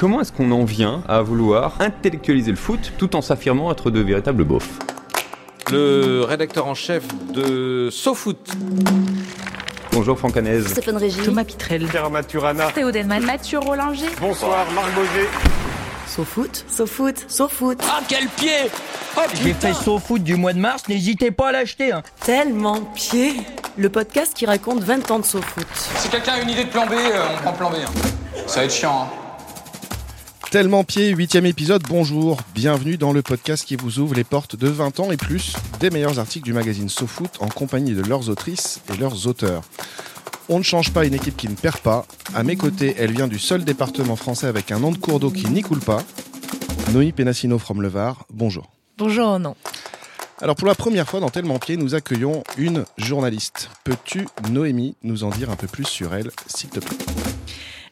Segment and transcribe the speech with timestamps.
[0.00, 4.00] Comment est-ce qu'on en vient à vouloir intellectualiser le foot tout en s'affirmant être de
[4.00, 4.78] véritables beaufs?
[5.70, 8.38] Le rédacteur en chef de SoFoot.
[9.92, 10.62] Bonjour Franck Hanez.
[10.62, 11.22] Stéphane Régis.
[11.22, 11.86] Thomas Pitrel.
[11.86, 12.72] Pierre Maturana.
[12.72, 13.22] Théo Delman.
[13.22, 14.08] Mathieu Rollinger.
[14.22, 15.28] Bonsoir Marc Boger.
[16.06, 17.78] SoFoot, SoFoot, SoFoot.
[17.86, 18.70] Ah quel pied
[19.18, 21.92] oh, J'ai fait SoFoot du mois de mars, n'hésitez pas à l'acheter.
[21.92, 22.02] Hein.
[22.24, 23.34] Tellement pied.
[23.76, 25.66] Le podcast qui raconte 20 ans de SoFoot.
[25.74, 27.74] Si quelqu'un a une idée de plan B, euh, on prend plan B.
[27.74, 27.90] Hein.
[28.46, 29.02] Ça va être chiant.
[29.02, 29.19] Hein.
[30.50, 34.66] Tellement pied, huitième épisode, bonjour, bienvenue dans le podcast qui vous ouvre les portes de
[34.66, 38.80] 20 ans et plus des meilleurs articles du magazine SoFoot en compagnie de leurs autrices
[38.92, 39.62] et leurs auteurs.
[40.48, 42.04] On ne change pas une équipe qui ne perd pas.
[42.34, 45.30] À mes côtés, elle vient du seul département français avec un nom de cours d'eau
[45.30, 46.02] qui n'y coule pas.
[46.92, 48.72] Noémie Penassino from Le Var, bonjour.
[48.98, 49.54] Bonjour, non.
[50.42, 53.70] Alors pour la première fois dans Tellement Pied, nous accueillons une journaliste.
[53.84, 56.96] Peux-tu, Noémie, nous en dire un peu plus sur elle, s'il te plaît?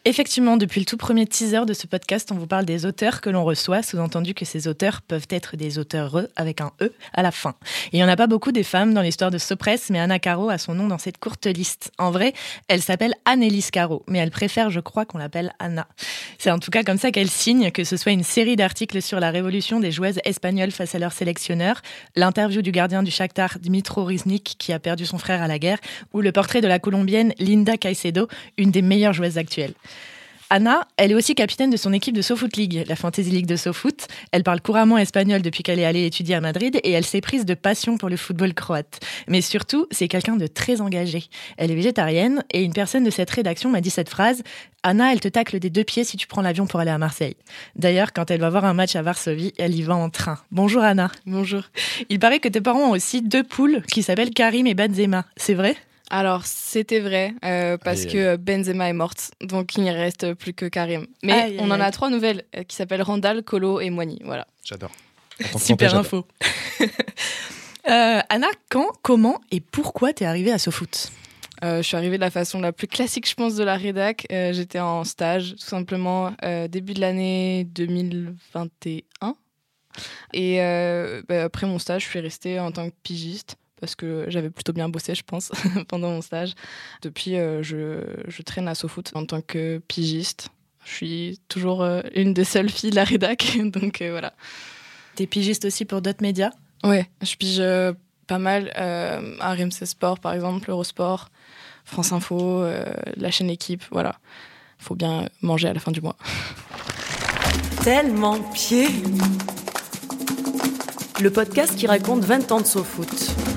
[0.09, 3.29] Effectivement, depuis le tout premier teaser de ce podcast, on vous parle des auteurs que
[3.29, 7.31] l'on reçoit, sous-entendu que ces auteurs peuvent être des auteurs avec un E à la
[7.31, 7.57] fin.
[7.93, 10.49] Il n'y en a pas beaucoup des femmes dans l'histoire de Sopress, mais Anna Caro
[10.49, 11.93] a son nom dans cette courte liste.
[11.99, 12.33] En vrai,
[12.69, 15.87] elle s'appelle Annelise Caro, mais elle préfère, je crois, qu'on l'appelle Anna.
[16.39, 19.21] C'est en tout cas comme ça qu'elle signe, que ce soit une série d'articles sur
[19.21, 21.83] la révolution des joueuses espagnoles face à leurs sélectionneurs,
[22.17, 25.81] l'interview du gardien du Shakhtar Dmitro Riznik qui a perdu son frère à la guerre,
[26.15, 29.75] ou le portrait de la Colombienne Linda Caicedo, une des meilleures joueuses actuelles.
[30.51, 33.57] Anna, elle est aussi capitaine de son équipe de SoFoot League, la Fantasy League de
[33.57, 34.07] SoFoot.
[34.33, 37.45] Elle parle couramment espagnol depuis qu'elle est allée étudier à Madrid et elle s'est prise
[37.45, 38.99] de passion pour le football croate.
[39.27, 41.25] Mais surtout, c'est quelqu'un de très engagé.
[41.59, 44.43] Elle est végétarienne et une personne de cette rédaction m'a dit cette phrase
[44.83, 47.37] Anna, elle te tacle des deux pieds si tu prends l'avion pour aller à Marseille.
[47.77, 50.39] D'ailleurs, quand elle va voir un match à Varsovie, elle y va en train.
[50.51, 51.11] Bonjour Anna.
[51.27, 51.65] Bonjour.
[52.09, 55.27] Il paraît que tes parents ont aussi deux poules qui s'appellent Karim et Benzema.
[55.37, 55.77] C'est vrai?
[56.11, 60.65] Alors, c'était vrai, euh, parce que Benzema est morte, donc il n'y reste plus que
[60.67, 61.07] Karim.
[61.23, 64.19] Mais on en a trois nouvelles euh, qui s'appellent Randall, Colo et Moigny.
[64.25, 64.47] Voilà.
[64.65, 64.91] J'adore.
[65.59, 66.27] Super info.
[67.89, 71.11] Euh, Anna, quand, comment et pourquoi t'es arrivée à SoFoot?
[71.63, 74.27] Je suis arrivée de la façon la plus classique, je pense, de la rédac.
[74.29, 76.35] J'étais en stage, tout simplement,
[76.69, 79.35] début de l'année 2021.
[80.35, 80.59] Et
[81.27, 84.73] bah, après mon stage, je suis restée en tant que pigiste parce que j'avais plutôt
[84.73, 85.51] bien bossé, je pense,
[85.89, 86.55] pendant mon stage.
[87.03, 90.49] Depuis, euh, je, je, traîne à SoFoot en tant que pigiste.
[90.85, 94.33] Je suis toujours euh, une des seules filles de la rédac, donc euh, voilà.
[95.15, 96.51] T'es pigiste aussi pour d'autres médias?
[96.85, 97.63] Ouais, je pige
[98.29, 101.31] pas mal à RMC Sport, par exemple, Eurosport,
[101.85, 102.65] France Info,
[103.17, 104.21] la chaîne Équipe, voilà.
[104.79, 106.17] Faut bien manger à la fin du mois.
[107.83, 108.87] Tellement pied
[111.21, 113.48] Le podcast qui raconte 20 ans de SoFoot.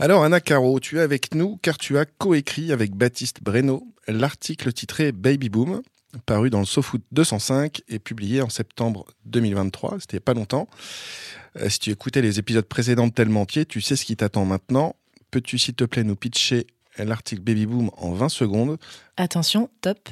[0.00, 4.72] Alors Anna Caro, tu es avec nous car tu as coécrit avec Baptiste Breno l'article
[4.72, 5.82] titré Baby Boom,
[6.24, 10.68] paru dans le SoFoot 205 et publié en septembre 2023, c'était pas longtemps.
[11.56, 14.44] Euh, si tu écoutais les épisodes précédents de Tellement Pied, tu sais ce qui t'attend
[14.44, 14.94] maintenant.
[15.32, 18.78] Peux-tu s'il te plaît nous pitcher l'article Baby Boom en 20 secondes?
[19.16, 20.10] Attention, top,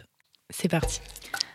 [0.51, 1.01] c'est parti.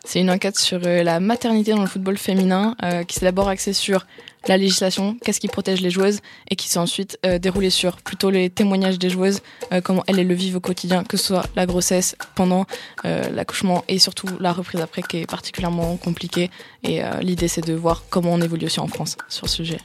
[0.03, 3.47] C'est une enquête sur euh, la maternité dans le football féminin euh, qui s'est d'abord
[3.47, 4.07] axée sur
[4.47, 6.19] la législation, qu'est-ce qui protège les joueuses,
[6.49, 9.41] et qui s'est ensuite euh, déroulée sur plutôt les témoignages des joueuses,
[9.83, 12.65] comment elles le vivent au quotidien, que ce soit la grossesse, pendant
[13.03, 16.49] l'accouchement et surtout la reprise après qui est particulièrement compliquée.
[16.83, 19.77] Et l'idée c'est de voir comment on évolue aussi en France sur ce sujet.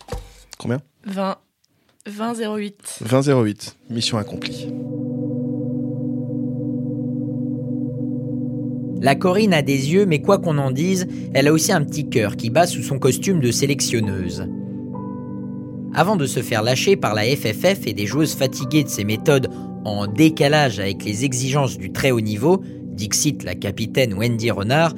[0.59, 0.81] Combien?
[1.04, 1.37] 20.
[2.06, 2.98] 20 08.
[3.03, 3.77] 20 08.
[3.91, 4.72] Mission accomplie.
[9.01, 12.09] La Corinne a des yeux, mais quoi qu'on en dise, elle a aussi un petit
[12.09, 14.49] cœur qui bat sous son costume de sélectionneuse.
[15.95, 19.49] Avant de se faire lâcher par la FFF et des joueuses fatiguées de ses méthodes
[19.84, 24.95] en décalage avec les exigences du très haut niveau, Dixit la capitaine Wendy Renard,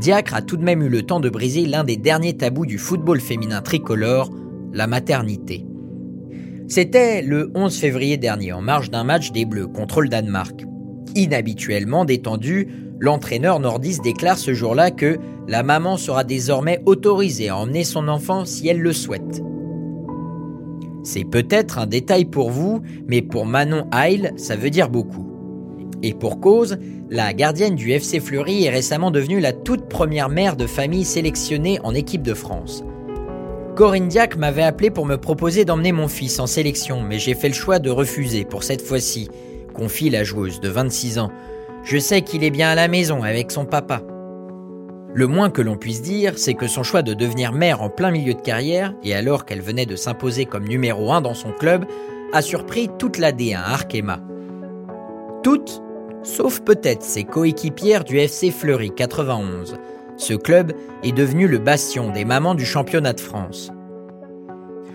[0.00, 2.78] Diacre a tout de même eu le temps de briser l'un des derniers tabous du
[2.78, 4.30] football féminin tricolore,
[4.72, 5.64] la maternité.
[6.68, 10.66] C'était le 11 février dernier, en marge d'un match des Bleus contre le Danemark.
[11.16, 12.68] Inhabituellement détendu,
[13.00, 18.44] L'entraîneur nordiste déclare ce jour-là que la maman sera désormais autorisée à emmener son enfant
[18.44, 19.42] si elle le souhaite.
[21.04, 25.26] C'est peut-être un détail pour vous, mais pour Manon Heil, ça veut dire beaucoup.
[26.02, 26.78] Et pour cause,
[27.08, 31.78] la gardienne du FC Fleury est récemment devenue la toute première mère de famille sélectionnée
[31.84, 32.84] en équipe de France.
[33.76, 37.48] Corinne Diac m'avait appelé pour me proposer d'emmener mon fils en sélection, mais j'ai fait
[37.48, 39.28] le choix de refuser pour cette fois-ci,
[39.72, 41.30] confie la joueuse de 26 ans,
[41.88, 44.02] je sais qu'il est bien à la maison avec son papa.
[45.14, 48.10] Le moins que l'on puisse dire, c'est que son choix de devenir mère en plein
[48.10, 51.86] milieu de carrière, et alors qu'elle venait de s'imposer comme numéro 1 dans son club,
[52.34, 54.20] a surpris toute la D1 Arkema.
[55.42, 55.80] Toutes,
[56.22, 59.78] sauf peut-être ses coéquipières du FC Fleury 91.
[60.18, 63.72] Ce club est devenu le bastion des mamans du championnat de France.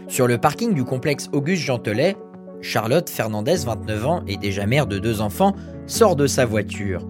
[0.07, 2.15] Sur le parking du complexe Auguste Gentelet,
[2.63, 5.53] Charlotte Fernandez, 29 ans et déjà mère de deux enfants,
[5.85, 7.05] sort de sa voiture.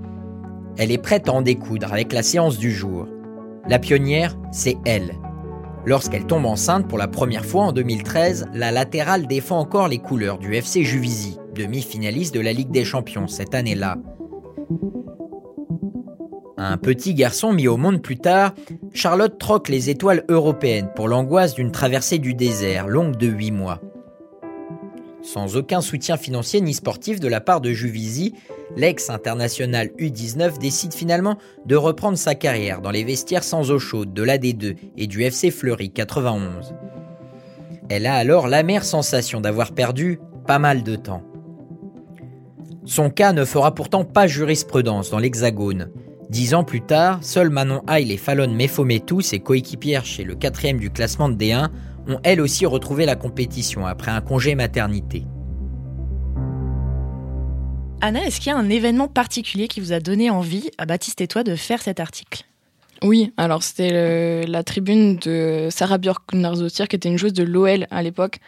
[0.78, 3.08] Elle est prête à en découdre avec la séance du jour.
[3.70, 5.14] La pionnière, c'est elle.
[5.86, 10.40] Lorsqu'elle tombe enceinte pour la première fois en 2013, la latérale défend encore les couleurs
[10.40, 13.98] du FC Juvisy, demi-finaliste de la Ligue des Champions cette année-là.
[16.58, 18.56] Un petit garçon mis au monde plus tard,
[18.94, 23.82] Charlotte troque les étoiles européennes pour l'angoisse d'une traversée du désert longue de 8 mois.
[25.24, 28.34] Sans aucun soutien financier ni sportif de la part de Juvisy,
[28.75, 34.22] l'ex-international U19 décide finalement de reprendre sa carrière dans les vestiaires sans eau chaude de
[34.22, 36.75] l'AD2 et du FC Fleury 91.
[37.90, 41.24] Elle a alors l'amère sensation d'avoir perdu pas mal de temps.
[42.84, 45.90] Son cas ne fera pourtant pas jurisprudence dans l'Hexagone.
[46.30, 50.80] Dix ans plus tard, seuls Manon Heil et Fallon Mefometou, ses coéquipières chez le quatrième
[50.80, 51.69] du classement de D1,
[52.08, 55.26] ont elles aussi retrouvé la compétition après un congé maternité.
[58.02, 61.22] Anna, est-ce qu'il y a un événement particulier qui vous a donné envie, à Baptiste
[61.22, 62.44] et toi, de faire cet article?
[63.02, 67.86] Oui, alors c'était la tribune de Sarah Björk Narzotir, qui était une joueuse de l'OL
[67.92, 68.40] à l'époque,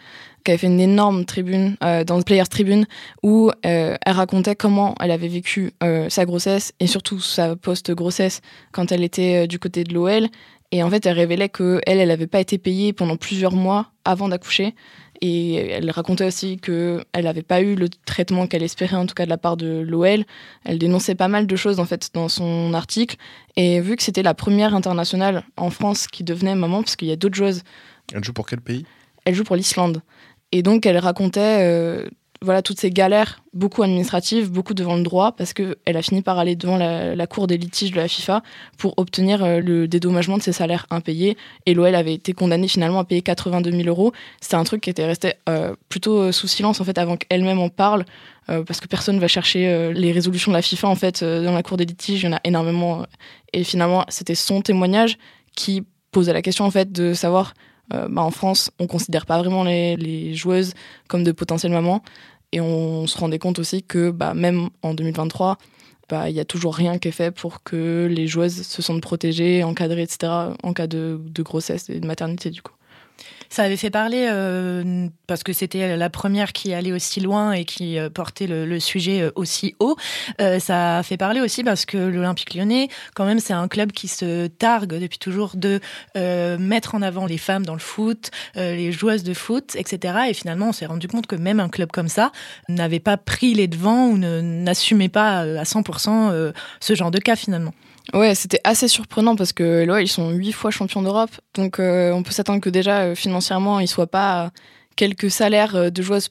[0.46, 2.86] qui avait fait une énorme tribune euh, dans Players Tribune
[3.24, 8.42] où euh, elle racontait comment elle avait vécu euh, sa grossesse et surtout sa post-grossesse
[8.72, 10.28] quand elle était du côté de l'OL.
[10.72, 14.28] Et en fait, elle révélait qu'elle, elle n'avait pas été payée pendant plusieurs mois avant
[14.28, 14.76] d'accoucher.
[15.22, 19.26] Et elle racontait aussi qu'elle n'avait pas eu le traitement qu'elle espérait, en tout cas
[19.26, 20.26] de la part de l'OL.
[20.66, 23.16] Elle dénonçait pas mal de choses, en fait, dans son article.
[23.56, 27.12] Et vu que c'était la première internationale en France qui devenait maman, parce qu'il y
[27.12, 27.64] a d'autres joueuses.
[28.14, 28.86] Elle joue pour quel pays?
[29.24, 30.02] Elle joue pour l'Islande.
[30.52, 32.10] Et donc, elle racontait euh,
[32.42, 36.38] voilà, toutes ces galères, beaucoup administratives, beaucoup devant le droit, parce qu'elle a fini par
[36.38, 38.44] aller devant la, cour des litiges de la FIFA
[38.78, 41.38] pour obtenir euh, le dédommagement de ses salaires impayés.
[41.66, 44.12] Et l'OL avait été condamné finalement à payer 82 000 euros.
[44.42, 47.70] C'était un truc qui était resté euh, plutôt sous silence en fait avant qu'elle-même en
[47.70, 48.06] parle.
[48.48, 51.78] parce que personne va chercher les résolutions de la FIFA en fait dans la cour
[51.78, 53.06] des litiges, il y en a énormément.
[53.54, 55.18] Et finalement, c'était son témoignage
[55.56, 57.54] qui posait la question en fait de savoir
[57.94, 60.74] euh, bah, en France, on considère pas vraiment les, joueuses
[61.08, 62.02] comme de potentielles mamans.
[62.52, 65.58] Et on se rendait compte aussi que bah, même en 2023,
[66.10, 69.02] bah, il n'y a toujours rien qui est fait pour que les joueuses se sentent
[69.02, 72.74] protégées, encadrées, etc., en cas de grossesse et de maternité, du coup.
[73.56, 77.64] Ça avait fait parler euh, parce que c'était la première qui allait aussi loin et
[77.64, 79.96] qui euh, portait le, sujet euh, aussi haut.
[80.60, 84.10] ça a fait parler aussi parce que l'Olympique lyonnais, quand même, c'est un club qui
[84.10, 85.80] se targue depuis toujours de
[86.60, 90.26] mettre en avant les femmes dans le foot, les joueuses de foot, etc.
[90.30, 92.34] Et finalement, on s'est rendu compte que même un club comme ça
[92.68, 97.74] n'avait pas pris les devants ou n'assumait pas à 100% ce genre de cas finalement.
[98.14, 101.32] Ouais, c'était assez surprenant parce que là, ils sont huit fois champions d'Europe.
[101.56, 104.52] Donc, euh, on peut s'attendre que déjà, euh, financièrement, ils soient pas
[104.96, 106.30] quelques salaires euh, de joueuses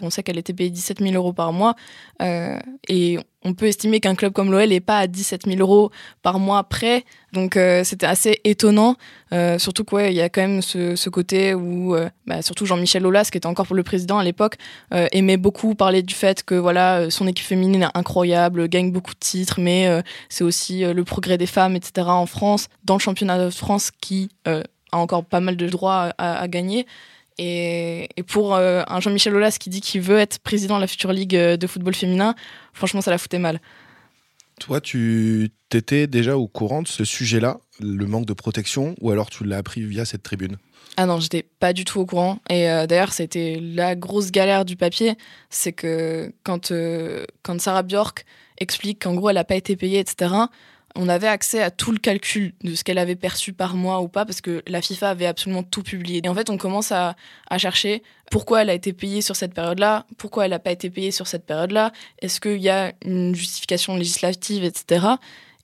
[0.00, 1.74] On sait qu'elle était payée 17 000 euros par mois.
[2.20, 5.92] et on peut estimer qu'un club comme l'OL n'est pas à 17 000 euros
[6.22, 7.04] par mois près.
[7.32, 8.96] Donc euh, c'était assez étonnant.
[9.32, 13.28] Euh, surtout qu'il y a quand même ce, côté où, euh, bah, surtout Jean-Michel Aulas,
[13.30, 14.56] qui était encore le président à l'époque,
[14.90, 19.20] aimait beaucoup parler du fait que voilà, son équipe féminine est incroyable, gagne beaucoup de
[19.20, 22.08] titres, mais c'est aussi le progrès des femmes, etc.
[22.08, 26.48] en France, dans le championnat de France qui a encore pas mal de droits à
[26.48, 26.86] gagner.
[27.38, 31.12] Et, pour euh, un Jean-Michel Aulas qui dit qu'il veut être président de la future
[31.12, 32.34] ligue euh, de football féminin,
[32.72, 33.60] franchement, ça la foutait mal.
[34.60, 39.28] Toi, tu t'étais déjà au courant de ce sujet-là, le manque de protection, ou alors
[39.28, 40.56] tu l'as appris via cette tribune?
[40.96, 42.38] Ah non, j'étais pas du tout au courant.
[42.48, 45.14] Et euh, d'ailleurs, c'était la grosse galère du papier.
[45.50, 46.72] C'est que quand,
[47.42, 48.24] quand Sarah Bjork
[48.58, 50.30] explique qu'en gros, elle n'a pas été payée, etc.,
[50.96, 54.08] on avait accès à tout le calcul de ce qu'elle avait perçu par mois ou
[54.08, 56.20] pas, parce que la FIFA avait absolument tout publié.
[56.24, 57.16] Et en fait, on commence à,
[57.58, 61.10] chercher pourquoi elle a été payée sur cette période-là, pourquoi elle n'a pas été payée
[61.10, 65.06] sur cette période-là, est-ce qu'il y a une justification législative, etc.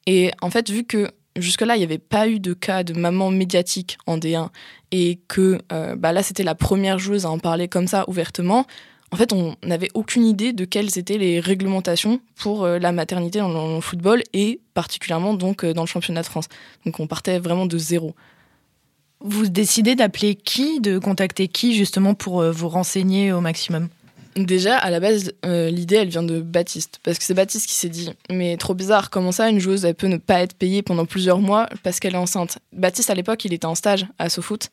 [0.07, 3.31] Et en fait, vu que jusque-là, il n'y avait pas eu de cas de maman
[3.31, 4.49] médiatique en D1
[4.91, 8.67] et que euh, bah là, c'était la première joueuse à en parler comme ça ouvertement,
[9.13, 13.41] en fait, on n'avait aucune idée de quelles étaient les réglementations pour euh, la maternité
[13.41, 16.49] dans le football et particulièrement donc euh, dans le championnat de France.
[16.87, 18.15] Donc on partait vraiment de zéro.
[19.21, 23.89] Vous décidez d'appeler qui, de contacter qui justement pour euh, vous renseigner au maximum?
[24.35, 27.01] Déjà, à la base, l'idée, elle vient de Baptiste.
[27.03, 29.95] Parce que c'est Baptiste qui s'est dit Mais trop bizarre, comment ça, une joueuse, elle
[29.95, 32.59] peut ne pas être payée pendant plusieurs mois parce qu'elle est enceinte?
[32.73, 34.71] Baptiste, à l'époque, il était en stage à SoFoot.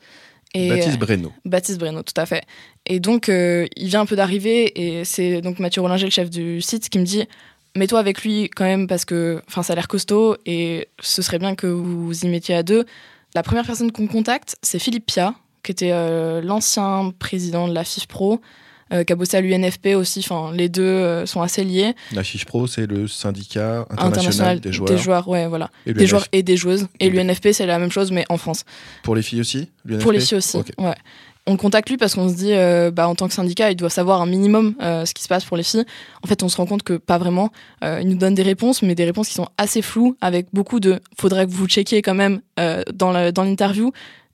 [0.55, 1.31] Baptiste euh, Breno.
[1.45, 2.43] Baptiste Breno, tout à fait.
[2.89, 6.29] Et donc, euh, il vient un peu d'arriver, et c'est donc Mathieu Rollinger, le chef
[6.29, 7.25] du site, qui me dit
[7.75, 11.55] mets-toi avec lui quand même parce que ça a l'air costaud et ce serait bien
[11.55, 12.85] que vous y mettiez à deux.
[13.35, 17.83] La première personne qu'on contacte, c'est Philippe Pia, qui était euh, l'ancien président de la
[17.83, 18.41] FIFPro,
[18.91, 20.25] euh, qui a bossé à l'UNFP aussi.
[20.27, 21.93] Enfin, les deux euh, sont assez liés.
[22.11, 24.89] La FIFPro, c'est le syndicat international, des joueurs.
[24.89, 25.69] Des joueurs, ouais, voilà.
[25.85, 26.87] Et des joueurs et des joueuses.
[26.99, 28.65] Et l'UNFP, c'est la même chose, mais en France.
[29.03, 29.69] Pour les filles aussi
[30.01, 30.95] Pour les filles aussi, ouais
[31.49, 33.89] on contacte lui parce qu'on se dit, euh, bah, en tant que syndicat, il doit
[33.89, 35.85] savoir un minimum euh, ce qui se passe pour les filles.
[36.23, 37.51] En fait, on se rend compte que pas vraiment.
[37.83, 40.79] Euh, il nous donne des réponses, mais des réponses qui sont assez floues, avec beaucoup
[40.79, 42.41] de faudrait que vous checkiez quand même
[42.93, 43.91] dans l'interview.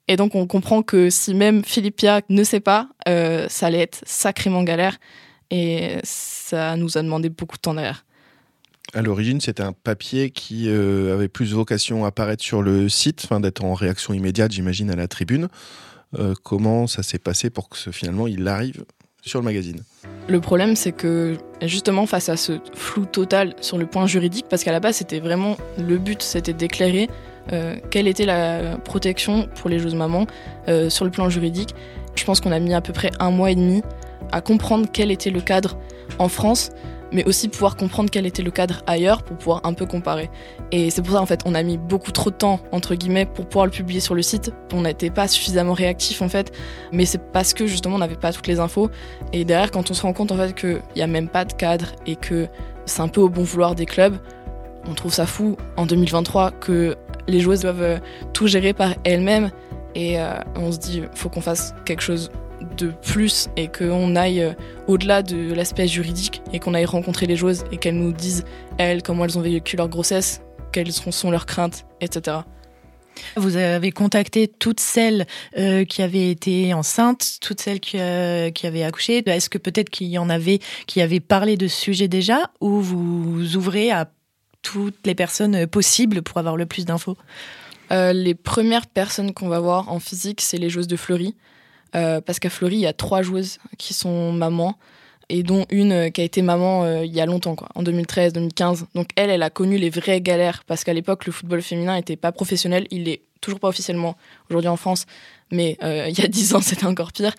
[0.08, 4.02] Et donc, on comprend que si même Philippe Pia ne sait pas, ça allait être
[4.06, 4.98] sacrément galère.
[5.52, 8.04] Et ça nous a demandé beaucoup de temps derrière.
[8.94, 13.64] À l'origine, c'était un papier qui avait plus vocation à apparaître sur le site, d'être
[13.64, 15.50] en réaction immédiate, j'imagine, à la tribune.
[16.18, 18.86] Euh, comment ça s'est passé pour que finalement il arrive
[19.22, 19.82] sur le magazine?
[20.28, 24.64] Le problème, c'est que justement face à ce flou total sur le point juridique, parce
[24.64, 27.10] qu'à la base c'était vraiment le but, c'était d'éclairer
[27.54, 30.26] euh, quelle était la protection pour les joueuses mamans
[30.68, 31.76] euh, sur le plan juridique.
[32.16, 33.84] Je pense qu'on a mis à peu près un mois et demi
[34.32, 35.78] à comprendre quel était le cadre
[36.18, 36.72] en France
[37.12, 40.30] mais aussi pouvoir comprendre quel était le cadre ailleurs pour pouvoir un peu comparer.
[40.72, 43.26] Et c'est pour ça en fait on a mis beaucoup trop de temps entre guillemets
[43.26, 44.52] pour pouvoir le publier sur le site.
[44.74, 46.52] On n'était pas suffisamment réactif en fait,
[46.92, 48.90] mais c'est parce que justement on n'avait pas toutes les infos.
[49.34, 51.54] Et derrière quand on se rend compte en fait qu'il n'y a même pas de
[51.54, 52.48] cadre et que
[52.86, 54.18] c'est un peu au bon vouloir des clubs,
[54.88, 56.96] on trouve ça fou en 2023 que
[57.28, 57.98] les joueuses doivent euh,
[58.34, 59.50] tout gérer par elles-mêmes
[59.96, 62.30] et euh, on se dit faut qu'on fasse quelque chose
[62.76, 64.54] de plus et qu'on aille euh,
[64.88, 68.46] au-delà de l'aspect juridique et qu'on aille rencontrer les joueuses et qu'elles nous disent,
[68.78, 70.42] elles, comment elles ont vécu leur grossesse,
[70.72, 72.38] quelles sont leurs craintes, etc.
[73.38, 75.26] Vous avez contacté toutes celles
[75.58, 79.24] euh, qui avaient été enceintes, toutes celles qui, euh, qui avaient accouché.
[79.26, 82.82] Est-ce que peut-être qu'il y en avait qui avaient parlé de ce sujet déjà ou
[82.82, 84.12] vous ouvrez à
[84.62, 87.18] toutes les personnes possibles pour avoir le plus d'infos?
[87.92, 91.36] Les premières personnes qu'on va voir en physique, c'est les joueuses de Fleury.
[91.96, 94.78] Euh, parce qu'à Fleury, il y a trois joueuses qui sont mamans
[95.30, 97.84] et dont une euh, qui a été maman euh, il y a longtemps, quoi, en
[97.84, 98.88] 2013, 2015.
[98.96, 102.18] Donc elle, elle a connu les vraies galères parce qu'à l'époque, le football féminin n'était
[102.18, 102.86] pas professionnel.
[102.92, 104.18] Il est toujours pas officiellement
[104.50, 105.06] aujourd'hui en France,
[105.52, 107.34] mais il y a dix ans, c'était encore pire.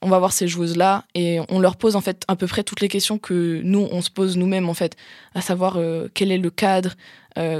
[0.00, 2.80] On va voir ces joueuses-là et on leur pose en fait à peu près toutes
[2.80, 4.96] les questions que nous, on se pose nous-mêmes en fait,
[5.34, 5.76] à savoir
[6.14, 6.94] quel est le cadre,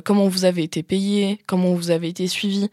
[0.05, 2.69] comment vous avez été payé, comment vous avez été suivi.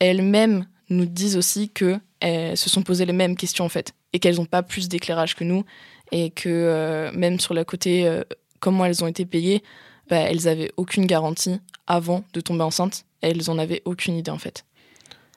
[0.00, 4.18] Elles-mêmes nous disent aussi que elles se sont posées les mêmes questions en fait et
[4.18, 5.64] qu'elles n'ont pas plus d'éclairage que nous
[6.12, 8.22] et que euh, même sur le côté euh,
[8.60, 9.62] comment elles ont été payées,
[10.08, 14.30] bah, elles avaient aucune garantie avant de tomber enceinte et elles en avaient aucune idée
[14.30, 14.64] en fait.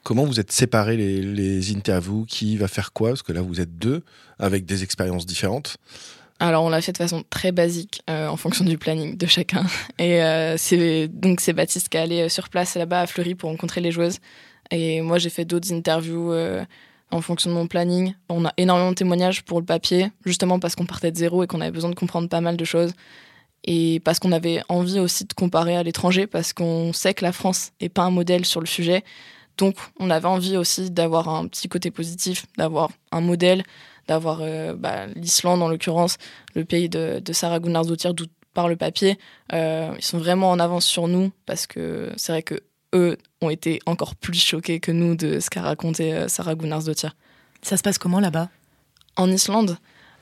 [0.04, 2.26] Comment vous êtes séparés les, interviews?
[2.26, 3.10] Qui va faire quoi?
[3.10, 4.04] Parce que là, vous êtes deux
[4.40, 5.78] avec des expériences différentes.
[6.40, 9.66] Alors on l'a fait de façon très basique euh, en fonction du planning de chacun.
[10.00, 10.22] Et
[10.58, 13.92] c'est donc c'est Baptiste qui est allé sur place là-bas à Fleury pour rencontrer les
[13.92, 14.20] joueuses.
[14.72, 16.64] Et moi, j'ai fait d'autres interviews euh,
[17.12, 18.14] en fonction de mon planning.
[18.30, 21.48] On a énormément de témoignages pour le papier, justement parce qu'on partait de zéro et
[21.48, 22.94] qu'on avait besoin de comprendre pas mal de choses.
[23.64, 27.32] Et parce qu'on avait envie aussi de comparer à l'étranger, parce qu'on sait que la
[27.32, 29.04] France n'est pas un modèle sur le sujet.
[29.58, 33.64] Donc, on avait envie aussi d'avoir un petit côté positif, d'avoir un modèle,
[34.08, 36.18] d'avoir euh, bah, l'Islande en l'occurrence,
[36.56, 39.20] le pays de, de Sarah d'où par le papier.
[39.54, 42.60] Euh, ils sont vraiment en avance sur nous parce que c'est vrai que
[42.94, 47.16] eux ont été encore plus choqués que nous de ce qu'a raconté euh, Sarah Gunnarsdottir.
[47.62, 48.50] Ça se passe comment là-bas?
[49.16, 49.78] En Islande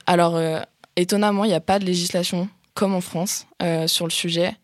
[0.06, 0.60] Alors, euh,
[0.96, 4.54] étonnamment, il n'y a pas de législation comme en France euh, sur le sujet.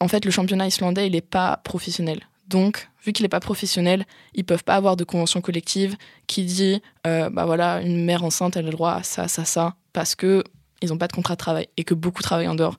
[0.00, 2.20] En fait, le championnat islandais, il n'est pas professionnel.
[2.48, 4.04] Donc, vu qu'il n'est pas professionnel,
[4.34, 8.66] ils peuvent pas avoir de convention collective qui dit, bah voilà, une mère enceinte, elle
[8.66, 10.44] a le droit à ça, ça, ça, parce que
[10.82, 12.76] ils n'ont pas de contrat de travail et que beaucoup travaillent en dehors.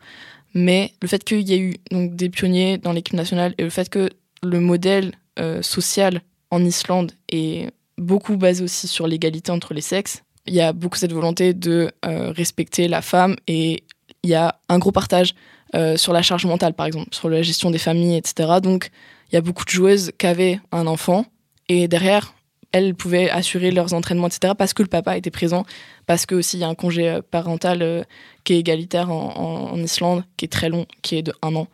[0.53, 3.69] Mais le fait qu'il y ait eu donc, des pionniers dans l'équipe nationale et le
[3.69, 4.09] fait que
[4.43, 6.21] le modèle euh, social
[6.51, 10.23] en Islande est beaucoup basé aussi sur l'égalité entre les sexes.
[10.45, 13.83] Il y a beaucoup cette volonté de euh, respecter la femme et
[14.23, 15.33] il y a un gros partage
[15.73, 18.59] euh, sur la charge mentale, par exemple, sur la gestion des familles, etc.
[18.61, 18.91] Donc,
[19.31, 21.25] il y a beaucoup de joueuses qui avaient un enfant
[21.69, 22.33] et derrière,
[22.71, 24.53] elles pouvaient assurer leurs entraînements, etc.
[24.57, 25.65] parce que le papa était présent,
[26.05, 28.05] parce que aussi il y a un congé parental
[28.43, 31.67] qui est égalitaire en, en, Islande, qui est très long, qui est de un an.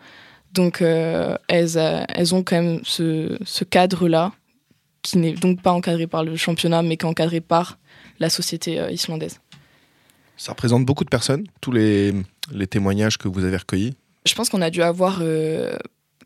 [0.53, 4.31] Donc euh, elles, euh, elles, ont quand même ce, ce cadre-là,
[5.01, 7.77] qui n'est donc pas encadré par le championnat, mais qui est encadré par
[8.19, 9.39] la société euh, islandaise.
[10.37, 12.13] Ça représente beaucoup de personnes, tous les,
[12.51, 13.95] les témoignages que vous avez recueillis?
[14.25, 15.21] Je pense qu'on a dû avoir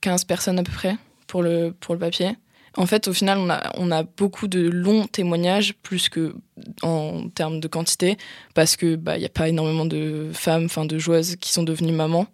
[0.01, 2.35] 15 personnes à peu près pour le, pour le papier.
[2.75, 6.35] En fait, au final, on a, on a beaucoup de longs témoignages, plus que
[6.81, 8.17] en termes de quantité,
[8.55, 11.91] parce qu'il bah, n'y a pas énormément de femmes, enfin de joueuses qui sont devenues
[11.91, 12.27] mamans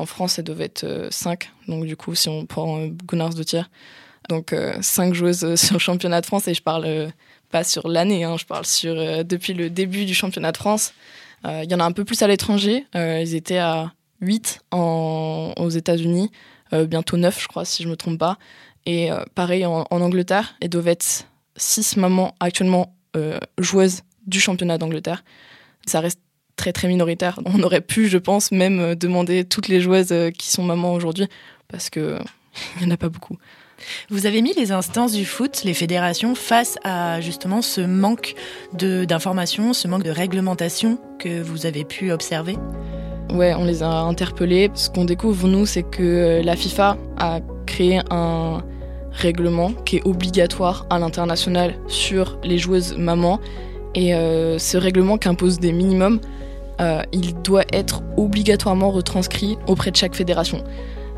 [0.00, 1.50] en France, ça devait être 5.
[1.68, 3.70] Donc du coup, si on prend Gunnars de tir,
[4.28, 7.10] donc 5 joueuses sur le championnat de France, et je parle
[7.50, 10.92] pas sur l'année, hein, je parle sur depuis le début du championnat de France.
[11.44, 12.84] Il y en a un peu plus à l'étranger.
[12.94, 16.30] ils étaient à 8 en, aux États-Unis,
[16.72, 18.38] bientôt 9, je crois, si je me trompe pas.
[18.86, 21.26] Et pareil en, Angleterre, elles doivent être
[21.56, 22.94] 6 mamans actuellement
[23.58, 25.24] joueuses du championnat d'Angleterre.
[25.86, 26.20] Ça reste
[26.56, 27.40] très très minoritaire.
[27.44, 30.92] On aurait pu, je pense, même euh, demander toutes les joueuses euh, qui sont mamans
[30.92, 31.26] aujourd'hui,
[31.68, 32.18] parce que
[32.76, 33.36] il n'y en a pas beaucoup.
[34.10, 38.34] Vous avez mis les instances du foot, les fédérations, face à justement ce manque
[38.74, 42.56] d'informations, ce manque de réglementation que vous avez pu observer?
[43.32, 44.70] Ouais, on les a interpellés.
[44.74, 48.62] Ce qu'on découvre, nous, c'est que euh, la FIFA a créé un
[49.12, 53.40] règlement qui est obligatoire à l'international sur les joueuses mamans
[53.94, 56.20] et euh, ce règlement qui impose des minimums,
[56.80, 60.64] euh, il doit être obligatoirement retranscrit auprès de chaque fédération.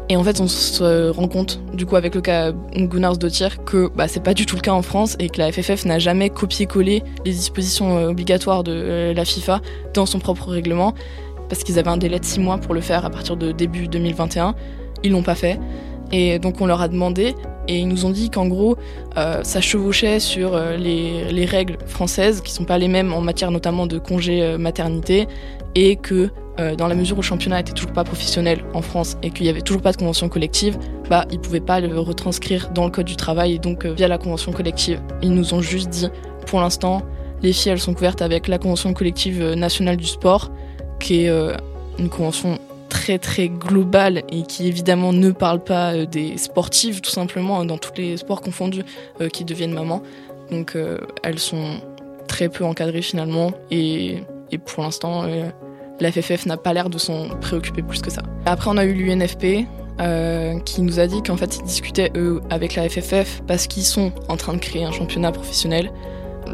[0.09, 3.89] Et en fait, on se rend compte, du coup, avec le cas Gunnars Tir, que
[3.95, 6.29] bah, c'est pas du tout le cas en France et que la FFF n'a jamais
[6.29, 9.61] copié-collé les dispositions euh, obligatoires de la FIFA
[9.95, 10.95] dans son propre règlement,
[11.49, 13.87] parce qu'ils avaient un délai de 6 mois pour le faire à partir de début
[13.87, 14.55] 2021.
[15.05, 15.59] Ils l'ont pas fait.
[16.13, 17.35] Et donc, on leur a demandé
[17.69, 18.77] et ils nous ont dit qu'en gros,
[19.17, 23.51] euh, ça chevauchait sur euh, les, règles françaises, qui sont pas les mêmes en matière
[23.51, 25.29] notamment de congé euh, maternité,
[25.75, 26.31] et que
[26.77, 29.49] dans la mesure où le championnat était toujours pas professionnel en France et qu'il y
[29.49, 30.77] avait toujours pas de convention collective,
[31.09, 34.19] bah ils pouvaient pas le retranscrire dans le code du travail et donc via la
[34.19, 35.01] convention collective.
[35.23, 36.09] Ils nous ont juste dit,
[36.47, 37.01] pour l'instant,
[37.41, 40.53] les filles elles sont couvertes avec la convention collective nationale du sport,
[41.01, 41.31] qui est
[41.99, 42.59] une convention
[42.93, 47.65] très très global et qui évidemment ne parle pas euh, des sportives tout simplement hein,
[47.65, 48.85] dans tous les sports confondus
[49.23, 50.03] euh, qui deviennent mamans.
[50.51, 51.81] Donc euh, elles sont
[52.29, 54.19] très peu encadrées finalement et,
[54.51, 55.25] et pour l'instant
[56.01, 58.23] la FFF n'a pas l'air de s'en préoccuper plus que ça.
[58.45, 59.67] Après on a eu l'UNFP
[60.65, 64.13] qui nous a dit qu'en fait ils discutaient eux avec la FFF parce qu'ils sont
[64.29, 65.91] en train de créer un championnat professionnel.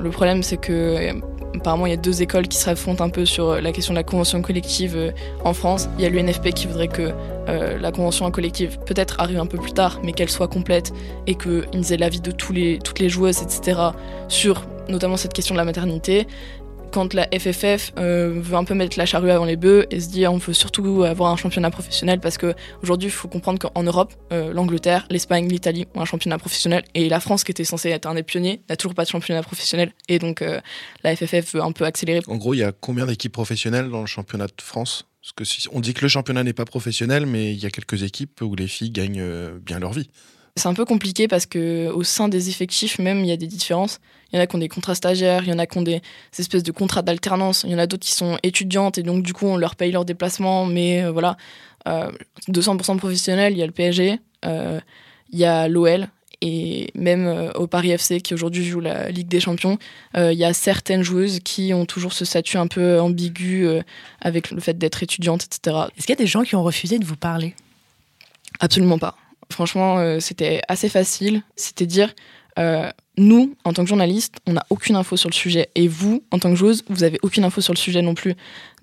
[0.01, 1.13] Le problème c'est que
[1.55, 3.95] Apparemment, il y a deux écoles qui se affrontent un peu sur euh, la question
[3.95, 5.11] de la convention collective euh,
[5.45, 5.89] en France.
[5.99, 7.13] Il y a l'UNFP qui voudrait que
[7.49, 10.93] euh, la convention collective peut-être arrive un peu plus tard, mais qu'elle soit complète
[11.27, 13.81] et qu'ils aient l'avis de toutes les joueuses, etc.,
[14.29, 16.27] sur notamment cette question de la maternité
[16.91, 20.09] quand la FFF euh, veut un peu mettre la charrue avant les bœufs et se
[20.09, 23.83] dit on veut surtout avoir un championnat professionnel parce que aujourd'hui il faut comprendre qu'en
[23.83, 27.91] Europe, euh, l'Angleterre, l'Espagne, l'Italie ont un championnat professionnel et la France qui était censée
[27.91, 30.61] être un des pionniers n'a toujours pas de championnat professionnel et donc euh,
[31.05, 32.21] la FFF veut un peu accélérer.
[32.27, 35.07] En gros, il y a combien d'équipes professionnelles dans le championnat de France?
[35.23, 38.03] Parce que on dit que le championnat n'est pas professionnel, mais il y a quelques
[38.03, 40.09] équipes où les filles gagnent bien leur vie.
[40.59, 43.47] C'est un peu compliqué parce que au sein des effectifs même, il y a des
[43.47, 44.01] différences.
[44.33, 45.83] Il y en a qui ont des contrats stagiaires, il y en a qui ont
[45.83, 46.03] des,
[46.39, 49.33] espèces de contrats d'alternance, il y en a d'autres qui sont étudiantes et donc du
[49.33, 51.37] coup on leur paye leurs déplacements, mais euh, voilà.
[51.87, 54.79] 200% euh, professionnels, il y a le PSG, euh,
[55.31, 56.09] il y a l'OL
[56.43, 59.79] et même au Paris FC qui aujourd'hui joue la Ligue des Champions,
[60.15, 63.67] il y a certaines joueuses qui ont toujours ce statut un peu ambigu
[64.21, 65.87] avec le fait d'être étudiante, etc.
[65.97, 67.57] Est-ce qu'il y a des gens qui ont refusé de vous parler?
[68.61, 69.17] Absolument pas.
[69.51, 71.43] Franchement, c'était assez facile.
[71.57, 72.13] C'était dire,
[72.59, 75.71] euh, nous, en tant que journalistes, on n'a aucune info sur le sujet.
[75.75, 78.35] Et vous, en tant que joueuse, vous avez aucune info sur le sujet non plus.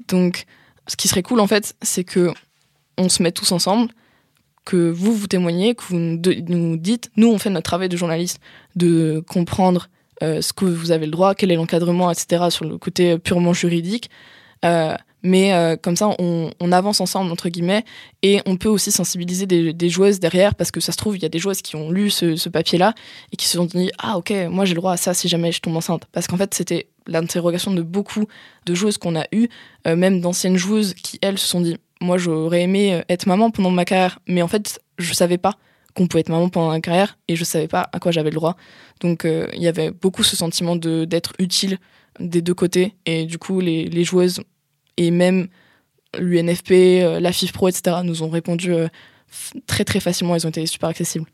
[0.08, 0.45] Donc,
[0.88, 2.34] ce qui serait cool, en fait, c'est que
[2.97, 3.91] on se mette tous ensemble,
[4.63, 8.39] que vous vous témoignez, que vous nous dites, nous, on fait notre travail de journaliste,
[8.75, 9.89] de comprendre
[10.23, 13.54] euh, ce que vous avez le droit, quel est l'encadrement, etc., sur le côté purement
[13.54, 14.10] juridique.
[14.63, 17.83] Euh, mais euh, comme ça, on, avance ensemble, entre guillemets,
[18.21, 21.25] et on peut aussi sensibiliser des, joueuses derrière, parce que ça se trouve, il y
[21.25, 22.93] a des joueuses qui ont lu ce, papier-là
[23.31, 25.51] et qui se sont dit Ah, ok, moi j'ai le droit à ça si jamais
[25.51, 26.03] je tombe enceinte.
[26.11, 28.25] Parce qu'en fait, c'était l'interrogation de beaucoup
[28.67, 29.47] de joueuses qu'on a eues,
[29.88, 33.49] euh, même d'anciennes joueuses qui, elles, se sont dit Moi, j'aurais aimé euh, être maman
[33.49, 35.55] pendant ma carrière, mais en fait, je savais pas
[35.95, 38.35] qu'on pouvait être maman pendant ma carrière et je savais pas à quoi j'avais le
[38.35, 38.57] droit.
[39.01, 41.79] Donc, il y avait beaucoup ce sentiment d'être utile
[42.19, 44.41] des deux côtés, et du coup, les joueuses
[44.97, 45.47] et même
[46.19, 47.97] l'UNFP, euh, la FIFPro, etc.
[48.03, 48.88] nous ont répondu euh,
[49.67, 51.25] très très facilement, ils ont été super accessibles.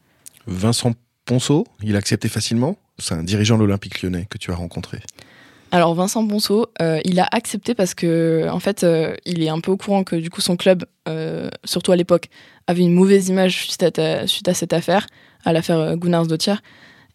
[0.47, 0.93] Vincent
[1.25, 2.77] Ponceau, il a accepté facilement?
[2.97, 4.99] C'est un dirigeant de l'Olympique lyonnais que tu as rencontré.
[5.71, 8.85] Alors Vincent Ponceau, euh, il a accepté parce que en fait,
[9.25, 10.83] il est un peu au courant que du coup son club,
[11.63, 12.27] surtout à l'époque,
[12.67, 15.07] avait une mauvaise image suite à, suite à cette affaire,
[15.45, 16.55] à l'affaire Gunnars Dottier.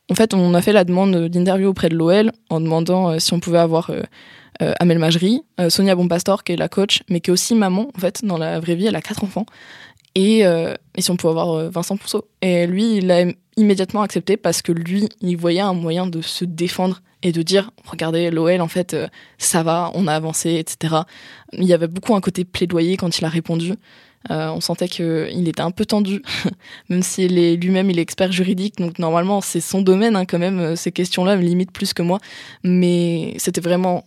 [0.08, 3.40] En fait, on a fait la demande d'interview auprès de l'OL en demandant si on
[3.40, 3.90] pouvait avoir
[4.62, 7.90] euh, Amel Majri, euh, Sonia Bonpastor qui est la coach, mais qui est aussi maman
[7.94, 9.46] en fait dans la vraie vie, elle a quatre enfants.
[10.14, 12.26] Et, euh, et si on pouvait avoir Vincent Pousseau.
[12.40, 13.26] Et lui, il a
[13.58, 17.70] immédiatement accepté parce que lui, il voyait un moyen de se défendre et de dire
[17.84, 18.94] regardez l'OL en fait
[19.38, 20.96] ça va on a avancé etc
[21.52, 23.72] il y avait beaucoup un côté plaidoyer quand il a répondu
[24.30, 26.22] Euh, on sentait qu'il était un peu tendu,
[26.88, 30.76] même si lui-même il est expert juridique, donc normalement c'est son domaine hein, quand même,
[30.76, 32.18] ces questions-là me limitent plus que moi,
[32.62, 34.04] mais c'était vraiment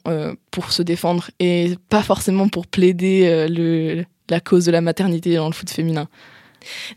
[0.52, 5.54] pour se défendre et pas forcément pour plaider la cause de la maternité dans le
[5.54, 6.08] foot féminin.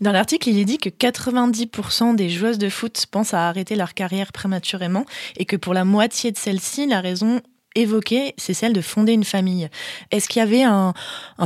[0.00, 3.94] Dans l'article, il est dit que 90% des joueuses de foot pensent à arrêter leur
[3.94, 5.04] carrière prématurément
[5.36, 7.40] et que pour la moitié de celles-ci, la raison
[7.74, 9.68] évoquée, c'est celle de fonder une famille.
[10.10, 10.94] Est-ce qu'il y avait un,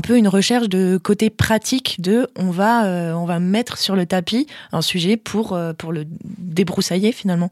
[0.03, 4.07] peu une recherche de côté pratique de on va, euh, on va mettre sur le
[4.07, 7.51] tapis un sujet pour, euh, pour le débroussailler finalement?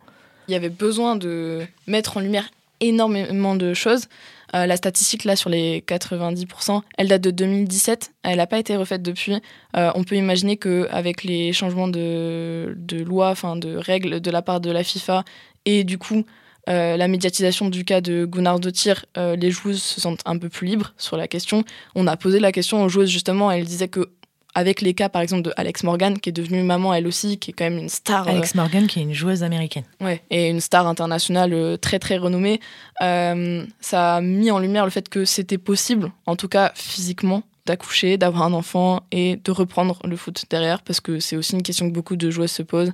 [0.49, 2.49] Il y avait besoin de mettre en lumière
[2.81, 4.07] énormément de choses.
[4.55, 8.77] Euh, la statistique là sur les 90%, elle date de 2017, elle n'a pas été
[8.77, 9.41] refaite depuis.
[9.75, 14.61] On peut imaginer qu'avec les changements de, de loi, enfin de règles de la part
[14.61, 15.25] de la FIFA
[15.65, 16.25] et du coup
[16.69, 20.67] euh, la médiatisation du cas de Gunnar Dottir, les joueuses se sentent un peu plus
[20.67, 21.65] libres sur la question.
[21.95, 24.11] On a posé la question aux joueuses justement, elles disaient que
[24.55, 27.51] avec les cas par exemple de Alex Morgan qui est devenue maman elle aussi qui
[27.51, 29.85] est quand même une star Alex Morgan qui est une joueuse américaine.
[30.01, 32.61] Ouais et une star internationale euh, très très renommée.
[33.03, 37.43] Euh, ça a mis en lumière le fait que c'était possible en tout cas physiquement
[37.67, 41.63] d'accoucher d'avoir un enfant et de reprendre le foot derrière parce que c'est aussi une
[41.63, 42.93] question que beaucoup de joueuses se posent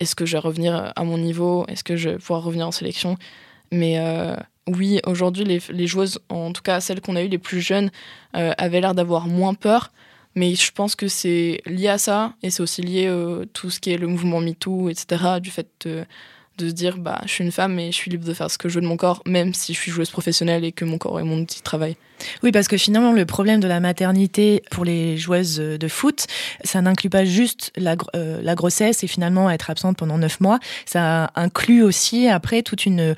[0.00, 1.64] est-ce que je vais revenir à mon niveau?
[1.68, 3.16] Est-ce que je vais pouvoir revenir en sélection?
[3.70, 4.34] Mais euh,
[4.66, 7.90] oui aujourd'hui les, joueuses en tout cas celles qu'on a eues les plus jeunes
[8.32, 9.90] avaient l'air d'avoir moins peur
[10.34, 13.70] mais je pense que c'est lié à ça, et c'est aussi lié à euh, tout
[13.70, 15.88] ce qui est le mouvement MeToo, etc., du fait
[16.60, 18.58] de, se dire, bah, je suis une femme et je suis libre de faire ce
[18.58, 20.98] que je veux de mon corps, même si je suis joueuse professionnelle et que mon
[20.98, 21.96] corps est mon outil de travail.
[22.42, 26.26] Oui, parce que finalement, le problème de la maternité pour les joueuses de foot,
[26.64, 30.58] ça n'inclut pas juste la, euh, la grossesse et finalement être absente pendant neuf mois,
[30.84, 33.14] ça inclut aussi après toute une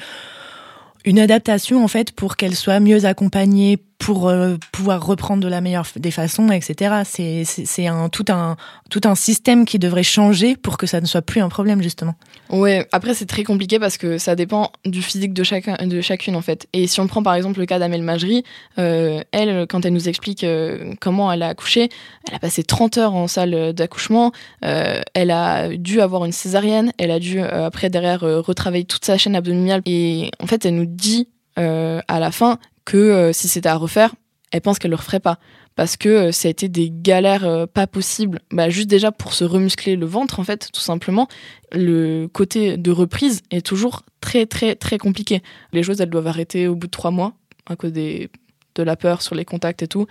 [1.05, 5.61] une adaptation en fait pour qu'elle soit mieux accompagnée pour euh, pouvoir reprendre de la
[5.61, 7.03] meilleure des façons, etc.
[7.05, 8.57] C'est un tout un
[8.91, 12.17] tout un système qui devrait changer pour que ça ne soit plus un problème justement.
[12.51, 12.89] Ouais.
[12.91, 16.43] Après c'est très compliqué parce que ça dépend du physique de chacun de chacune en
[16.43, 16.67] fait.
[16.73, 18.43] Et si on prend par exemple le cas d'Amel Majri,
[18.81, 21.89] euh, elle quand elle nous explique euh, comment elle a accouché,
[22.29, 24.33] elle a passé 30 heures en salle d'accouchement.
[24.63, 26.93] elle a dû avoir une césarienne.
[26.99, 29.83] Elle a dû après derrière retravailler toute sa chaîne abdominale.
[29.87, 34.15] Et en fait elle nous dit à la fin que euh, si c'était à refaire,
[34.51, 35.39] elle pense qu'elle le referait pas.
[35.75, 38.41] Parce que euh, ça a été des galères euh, pas possibles.
[38.51, 41.29] Bah, juste déjà pour se remuscler le ventre, en fait, tout simplement.
[41.73, 45.43] Le côté de reprise est toujours très, très, très compliqué.
[45.73, 47.33] Les choses, elles doivent arrêter au bout de trois mois,
[47.67, 48.29] à cause de
[48.77, 50.07] la peur sur les contacts et tout.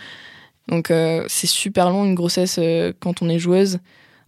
[0.67, 0.91] Donc,
[1.27, 2.59] c'est super long une grossesse
[2.99, 3.79] quand on est joueuse,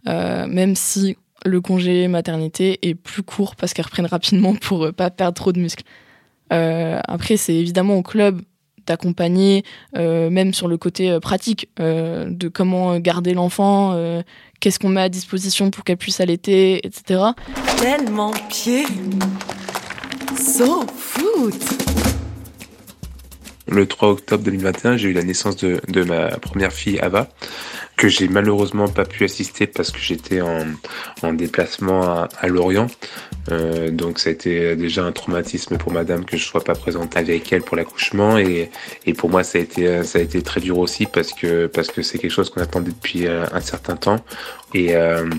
[0.06, 5.36] même si le congé maternité est plus court parce qu'elles reprennent rapidement pour pas perdre
[5.36, 5.84] trop de muscles.
[6.53, 8.41] Euh, après, c'est évidemment au club
[8.85, 9.63] d'accompagner,
[9.97, 13.97] euh, même sur le côté euh, pratique, de comment garder l'enfant,
[14.59, 17.21] qu'est-ce qu'on met à disposition pour qu'elle puisse allaiter, etc.
[17.77, 18.83] Tellement pied
[20.37, 21.55] So foot
[23.67, 27.29] Le 3 octobre 2021, j'ai eu la naissance de, de ma première fille, Ava
[27.97, 30.65] que j'ai malheureusement pas pu assister parce que j'étais en,
[31.21, 32.88] en, déplacement à, Lorient.
[33.51, 37.17] Euh, donc ça a été déjà un traumatisme pour madame que je sois pas présente
[37.17, 38.71] avec elle pour l'accouchement et,
[39.06, 41.89] et pour moi ça a été ça a été très dur aussi parce que parce
[41.89, 44.23] que c'est quelque chose qu'on attendait depuis euh, un certain temps
[44.73, 45.29] et euh,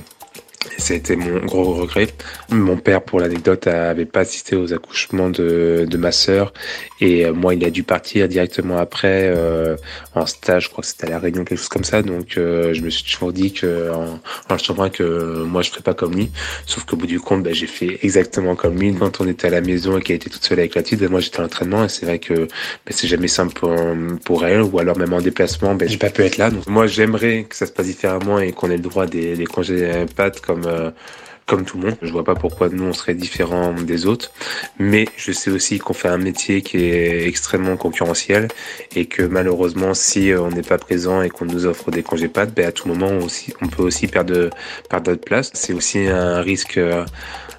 [0.78, 2.08] c'était mon gros regret.
[2.50, 6.52] Mon père, pour l'anecdote, avait pas assisté aux accouchements de, de ma sœur
[7.00, 9.76] et euh, moi, il a dû partir directement après euh,
[10.14, 10.64] en stage.
[10.64, 12.02] Je crois que c'était à la Réunion, quelque chose comme ça.
[12.02, 15.94] Donc, euh, je me suis toujours dit que en, en que moi, je ferais pas
[15.94, 16.30] comme lui.
[16.66, 18.94] Sauf qu'au bout du compte, bah, j'ai fait exactement comme lui.
[18.94, 21.08] Quand on était à la maison et qu'elle était toute seule avec la petite, bah,
[21.10, 23.74] moi, j'étais à l'entraînement et c'est vrai que bah, c'est jamais simple pour,
[24.24, 24.62] pour, elle.
[24.62, 26.50] Ou alors même en déplacement, bah, j'ai pas pu être là.
[26.50, 29.46] Donc, moi, j'aimerais que ça se passe différemment et qu'on ait le droit des, des
[29.46, 30.90] congés pattes comme euh,
[31.46, 31.96] comme tout le monde.
[32.02, 34.32] Je vois pas pourquoi nous on serait différents des autres,
[34.78, 38.48] mais je sais aussi qu'on fait un métier qui est extrêmement concurrentiel
[38.96, 42.28] et que malheureusement si euh, on n'est pas présent et qu'on nous offre des congés
[42.28, 44.50] pattes, ben à tout moment on, aussi, on peut aussi perdre
[44.88, 45.50] perdre notre place.
[45.54, 47.04] C'est aussi un risque euh,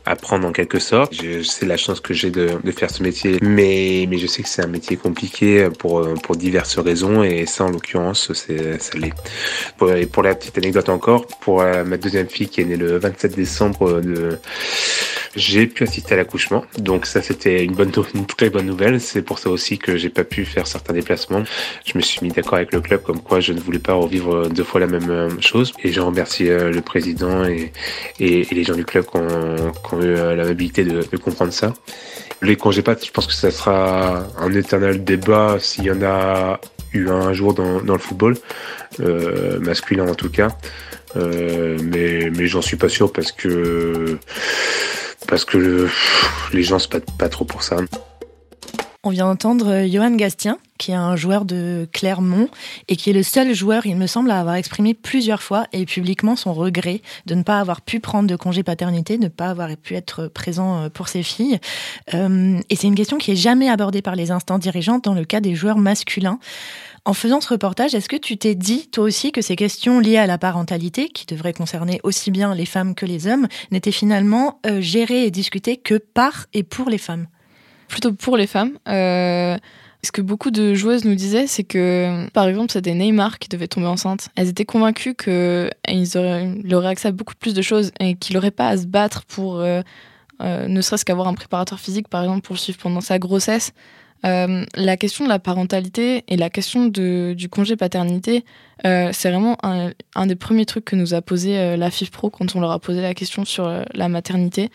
[0.06, 1.14] apprendre en quelque sorte.
[1.44, 4.50] C'est la chance que j'ai de, de, faire ce métier, mais, mais je sais que
[4.50, 9.14] c'est un métier compliqué pour, pour diverses raisons et ça en l'occurrence c'est ça l'est.
[9.78, 12.78] Pour, et pour la petite anecdote encore, pour euh, ma deuxième fille qui est née
[12.78, 14.38] le 27 décembre de
[15.36, 19.02] j'ai pu assister à l'accouchement, donc ça c'était une bonne, une très bonne nouvelle.
[19.02, 21.44] C'est pour ça aussi que j'ai pas pu faire certains déplacements.
[21.86, 24.48] Je me suis mis d'accord avec le club comme quoi je ne voulais pas revivre
[24.50, 25.74] deux fois la même euh, chose.
[25.84, 27.74] Et je remercie euh, le président et,
[28.20, 31.74] et, les gens du club qui ont, ont eu euh, l'amabilité de, de comprendre ça.
[32.42, 36.60] Les congés pattes, je pense que ça sera un éternel débat s'il y en a
[36.94, 38.38] eu un jour dans, dans le football.
[39.00, 40.50] euh, masculin en tout cas.
[41.18, 44.18] Euh, mais mais j'en suis pas sûr parce que
[45.28, 45.90] parce que le-
[46.54, 47.78] les gens se battent pas trop pour ça.
[49.08, 52.50] On vient d'entendre euh, Johan Gastien, qui est un joueur de Clermont
[52.88, 55.86] et qui est le seul joueur, il me semble, à avoir exprimé plusieurs fois et
[55.86, 59.50] publiquement son regret de ne pas avoir pu prendre de congé paternité, de ne pas
[59.50, 61.60] avoir pu être présent euh, pour ses filles.
[62.16, 65.24] Euh, et c'est une question qui est jamais abordée par les instances dirigeantes dans le
[65.24, 66.40] cas des joueurs masculins.
[67.06, 70.18] En faisant ce reportage, est-ce que tu t'es dit, toi aussi, que ces questions liées
[70.18, 74.60] à la parentalité, qui devraient concerner aussi bien les femmes que les hommes, n'étaient finalement
[74.80, 77.28] gérées et discutées que par et pour les femmes?
[77.96, 78.74] Plutôt pour les femmes.
[78.90, 79.58] Euh,
[80.04, 83.70] ce que beaucoup de joueuses nous disaient, c'est que, par exemple, c'était Neymar qui devait
[83.70, 84.28] tomber enceinte.
[84.36, 85.32] Elles étaient convaincues qu'il
[86.18, 88.86] aurait, il aurait accès à beaucoup plus de choses et qu'il n'aurait pas à se
[88.86, 89.82] battre pour, euh,
[90.42, 93.72] euh, ne serait-ce qu'avoir un préparateur physique, par exemple, pour le suivre pendant sa grossesse.
[94.26, 98.44] Euh, la question de la parentalité et la question de, du congé paternité,
[98.86, 102.56] euh, c'est vraiment un, des premiers trucs que nous a posé euh, la FIFPro quand
[102.58, 104.70] on leur a posé la question sur euh, la maternité.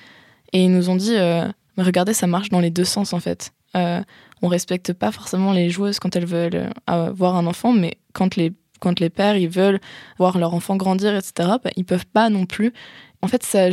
[0.53, 1.47] Et ils nous ont dit euh,
[1.83, 3.53] regardez, ça marche dans les deux sens en fait.
[3.77, 4.01] Euh,
[4.43, 8.37] on respecte pas forcément les joueuses quand elles veulent euh, avoir un enfant, mais quand
[8.37, 9.81] les, quand les pères ils veulent
[10.19, 12.73] voir leur enfant grandir, etc., bah, ils peuvent pas non plus.
[13.23, 13.69] En fait, ça,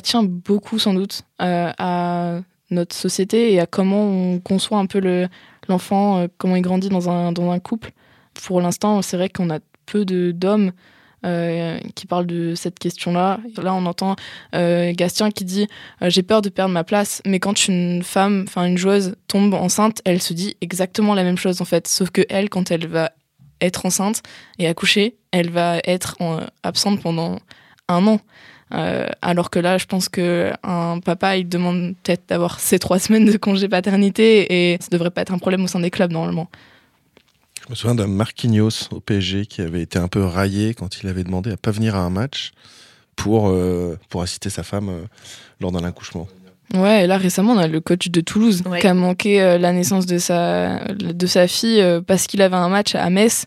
[0.00, 4.98] tient beaucoup sans doute euh, à notre société et à comment on conçoit un peu
[5.00, 5.28] le-
[5.68, 7.92] l'enfant, euh, comment il grandit dans un, dans un couple.
[8.44, 10.72] Pour l'instant, c'est vrai qu'on a peu de- d'hommes
[11.24, 13.40] euh, qui parlent de cette question-là.
[13.62, 14.16] Là, on entend
[14.54, 15.68] euh, Gastien qui dit
[16.02, 17.22] euh, J'ai peur de perdre ma place.
[17.26, 21.38] Mais quand une femme, enfin une joueuse, tombe enceinte, elle se dit exactement la même
[21.38, 21.86] chose en fait.
[21.88, 23.12] Sauf que elle, quand elle va
[23.60, 24.22] être enceinte
[24.58, 27.38] et accoucher, elle va être en- absente pendant
[27.88, 28.20] un an.
[28.74, 32.98] Euh, alors que là, je pense que un papa, il demande peut-être d'avoir ces trois
[32.98, 36.10] semaines de congé paternité et ça devrait pas être un problème au sein des clubs
[36.10, 36.48] normalement.
[37.64, 41.08] Je me souviens d'un Marquinhos au PSG qui avait été un peu raillé quand il
[41.08, 42.52] avait demandé à pas venir à un match
[43.16, 45.02] pour, euh, pour assister sa femme euh,
[45.60, 46.26] lors d'un accouchement.
[46.74, 48.80] Ouais, et là récemment, on a le coach de Toulouse Ouais.
[48.80, 52.56] qui a manqué euh, la naissance de sa, de sa fille euh, parce qu'il avait
[52.56, 53.46] un match à Metz.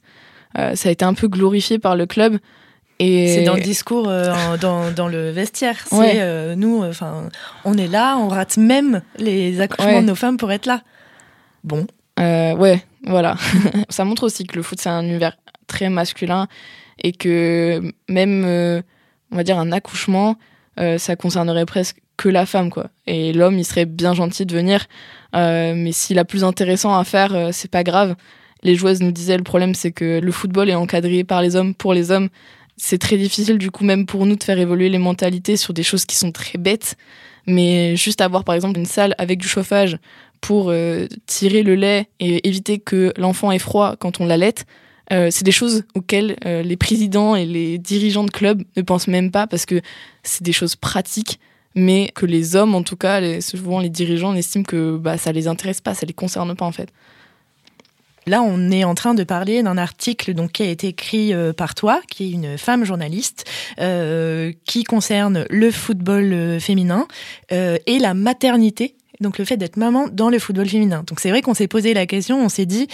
[0.57, 2.37] Euh, ça a été un peu glorifié par le club.
[2.99, 5.75] Et C'est dans le discours, euh, en- dans, dans le vestiaire.
[5.89, 6.13] C'est Ouais.
[6.19, 7.29] euh, nous, enfin,
[7.65, 10.01] on est là, on rate même les accouchements Ouais.
[10.01, 10.81] de nos femmes pour être là.
[11.65, 13.37] Bon, ouais, voilà.
[13.89, 16.47] ça montre aussi que le foot, c'est un univers très masculin
[17.03, 18.81] et que même, euh,
[19.31, 20.37] on va dire, un accouchement,
[20.79, 22.89] euh, ça concernerait presque que la femme, quoi.
[23.07, 24.85] Et l'homme, il serait bien gentil de venir,
[25.35, 28.15] euh, mais s'il a plus intéressant à faire, euh, c'est pas grave.
[28.63, 31.75] Les joueuses nous disaient, le problème, c'est que le football est encadré par les hommes,
[31.75, 32.29] pour les hommes.
[32.77, 35.83] C'est très difficile, du coup, même pour nous, de faire évoluer les mentalités sur des
[35.83, 36.95] choses qui sont très bêtes.
[37.47, 39.97] Mais juste avoir, par exemple, une salle avec du chauffage
[40.45, 44.53] pour euh, tirer le lait et éviter que l'enfant ait froid quand on l'allait,
[45.11, 49.07] euh, c'est des choses auxquelles euh, les présidents et les dirigeants de clubs ne pensent
[49.07, 49.81] même pas parce que
[50.21, 51.39] c'est des choses pratiques,
[51.73, 55.31] mais que les hommes, en tout cas, souvent les dirigeants, on estime que bah, ça
[55.31, 56.89] les intéresse pas, ça les concerne pas en fait.
[58.27, 61.53] Là, on est en train de parler d'un article donc, qui a été écrit euh,
[61.53, 63.45] par toi, qui est une femme journaliste,
[64.63, 67.07] qui concerne le football féminin
[67.49, 68.95] et la maternité.
[69.21, 71.03] Donc le fait d'être maman dans le football féminin.
[71.07, 72.87] Donc c'est vrai qu'on s'est posé la question, on s'est dit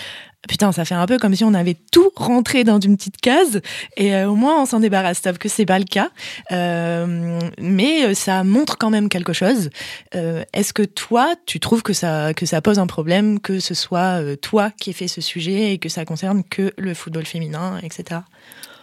[0.47, 3.61] putain ça fait un peu comme si on avait tout rentré dans une petite case
[3.95, 5.21] et euh, au moins on s'en débarrasse.
[5.23, 6.09] Sauf que c'est pas le cas,
[6.51, 9.69] Euh, mais euh, ça montre quand même quelque chose.
[10.13, 14.21] Est-ce que toi tu trouves que ça que ça pose un problème que ce soit
[14.41, 18.21] toi qui ai fait ce sujet et que ça concerne que le football féminin, etc.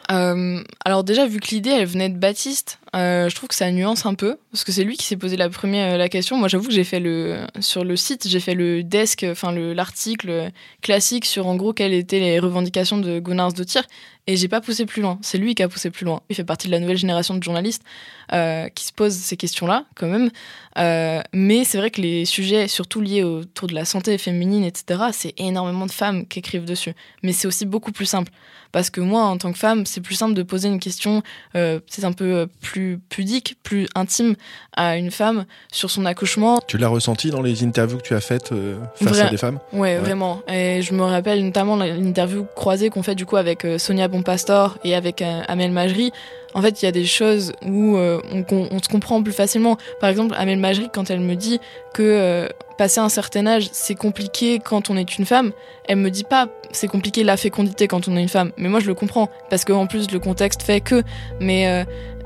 [0.09, 4.07] Alors déjà, vu que l'idée, elle venait de Baptiste, euh, je trouve que ça nuance
[4.07, 6.37] un peu, parce que c'est lui qui s'est posé la première euh, la question.
[6.38, 9.74] Moi, j'avoue que j'ai fait le sur le site, j'ai fait le desk, enfin le
[9.74, 13.83] l'article classique sur en gros quelles étaient les revendications de Gunnar Dottir,
[14.27, 15.18] et j'ai pas poussé plus loin.
[15.22, 16.22] C'est lui qui a poussé plus loin.
[16.29, 17.83] Il fait partie de la nouvelle génération de journalistes
[18.33, 20.31] euh, qui se posent ces questions-là, quand même.
[21.35, 25.35] Mais c'est vrai que les sujets, surtout liés autour de la santé féminine, etc., c'est
[25.38, 26.94] énormément de femmes qui écrivent dessus.
[27.22, 28.31] Mais c'est aussi beaucoup plus simple.
[28.70, 31.22] Parce que moi, en tant que femme, c'est plus simple de poser une question
[31.53, 32.46] peut-être un peu euh,
[32.79, 34.35] plus pudique, plus intime
[34.77, 36.61] à une femme sur son accouchement.
[36.69, 39.59] Tu l'as ressenti dans les interviews que tu as faites euh, face à des femmes
[39.73, 40.41] Ouais, vraiment.
[40.49, 44.79] Et je me rappelle notamment l'interview croisée qu'on fait du coup avec euh, Sonia Bonpastor
[44.85, 46.12] et avec euh, Amel Majri.
[46.55, 49.33] En fait, il y a des choses où euh, on, on- on se comprend plus
[49.35, 49.77] facilement.
[50.01, 51.61] Par exemple, Amel Majri, quand elle me dit
[51.93, 55.53] que euh, passer un certain âge, c'est compliqué quand on est une femme,
[55.87, 58.53] elle me dit pas c'est compliqué la fécondité quand on est une femme.
[58.57, 61.03] Mais moi, je le comprends parce que en plus le contexte fait que.
[61.41, 61.67] Mais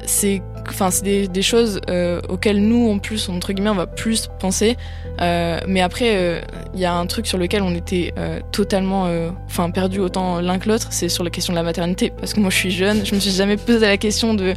[0.07, 0.43] c'est
[0.83, 4.29] enfin c'est des, des, choses euh, auxquelles nous en plus entre guillemets on va plus
[4.41, 4.77] penser.
[5.21, 6.43] Euh, mais après
[6.75, 8.15] il y a un truc sur lequel on était
[8.51, 9.09] totalement
[9.47, 12.13] enfin perdu autant l'un que l'autre c'est sur la question de la maternité.
[12.19, 14.55] Parce que moi je suis jeune je me suis jamais posé la question de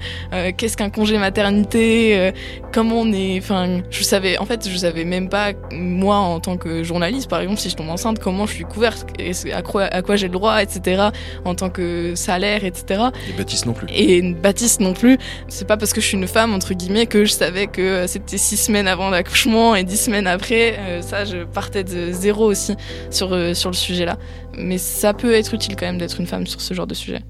[0.58, 2.32] qu'est-ce qu'un congé maternité
[2.74, 6.58] comment on est enfin je savais en fait je savais même pas moi en tant
[6.58, 9.06] que journaliste par exemple si je tombe enceinte comment je suis couverte
[9.54, 11.10] à quoi, à quoi j'ai le droit etc
[11.44, 12.96] en tant que salaire etc
[13.30, 13.88] et Baptiste non plus.
[13.94, 17.26] Et Baptiste non plus c'est pas parce que je suis une femme, entre guillemets, que
[17.26, 20.78] je savais que c'était six semaines avant l'accouchement et dix semaines après.
[20.80, 22.74] Euh, ça, je partais de zéro aussi
[23.12, 24.18] sur, euh, sur le sujet-là.
[24.58, 27.22] Mais ça peut être utile quand même d'être une femme sur ce genre de sujet.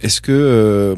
[0.00, 0.96] Est-ce que euh,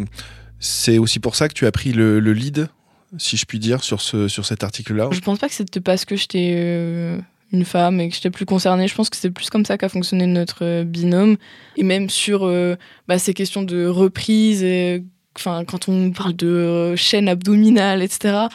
[0.60, 2.68] c'est aussi pour ça que tu as pris le, lead,
[3.16, 6.04] si je puis dire, sur, ce, sur cet article-là Je pense pas que c'était parce
[6.04, 7.18] que j'étais
[7.52, 8.86] une femme et que j'étais plus concernée.
[8.86, 11.36] Je pense que c'est plus comme ça qu'a fonctionné notre binôme.
[11.76, 12.48] Et même sur
[13.08, 15.02] bah, ces questions de reprise et
[15.38, 18.46] enfin, quand on parle de euh, chaîne abdominale, etc.,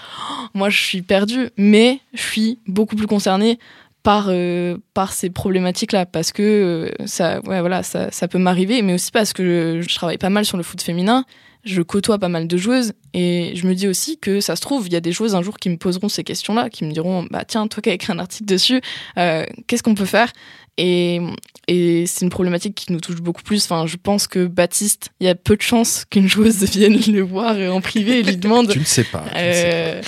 [0.53, 3.57] moi je suis perdue, mais je suis beaucoup plus concernée
[4.03, 8.81] par, euh, par ces problématiques-là, parce que euh, ça, ouais, voilà, ça, ça peut m'arriver,
[8.81, 11.23] mais aussi parce que je, travaille pas mal sur le foot féminin,
[11.63, 14.88] je côtoie pas mal de joueuses, et je me dis aussi que ça se trouve,
[14.88, 17.28] il y a des joueuses un jour qui me poseront ces questions-là, qui me diront,
[17.32, 18.82] bah tiens, toi qui as écrit un article dessus,
[19.15, 20.32] qu'est-ce qu'on peut faire?
[20.78, 21.19] Et,
[21.67, 23.63] et c'est une problématique qui nous touche beaucoup plus.
[23.65, 27.21] Enfin, je pense que Baptiste, il y a peu de chances qu'une joueuse vienne le
[27.21, 28.69] voir en privé et lui demande.
[28.69, 29.26] tu ne sais pas.
[29.36, 30.02] Euh,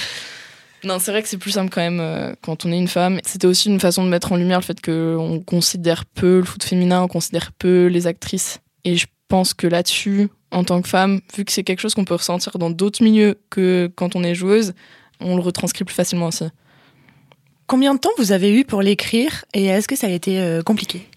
[0.83, 3.19] non, c'est vrai que c'est plus simple quand même euh, quand on est une femme.
[3.25, 6.63] C'était aussi une façon de mettre en lumière le fait qu'on considère peu le foot
[6.63, 8.59] féminin, on considère peu les actrices.
[8.83, 12.05] Et je pense que là-dessus, en tant que femme, vu que c'est quelque chose qu'on
[12.05, 14.73] peut ressentir dans d'autres milieux que quand on est joueuse,
[15.19, 16.45] on le retranscrit plus facilement aussi.
[17.67, 20.61] Combien de temps vous avez eu pour l'écrire et est-ce que ça a été euh,
[20.61, 21.07] compliqué?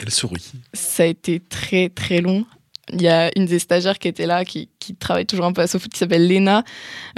[0.00, 0.52] Elle sourit.
[0.74, 2.44] Ça a été très très long.
[2.92, 4.68] Il y a une des stagiaires qui était là, qui,
[5.00, 6.62] travaille toujours un peu à SoFoot, qui s'appelle Léna,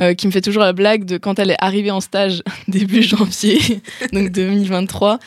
[0.01, 3.03] euh, qui me fait toujours la blague de quand elle est arrivée en stage début
[3.03, 3.61] janvier,
[4.15, 5.19] donc 2023,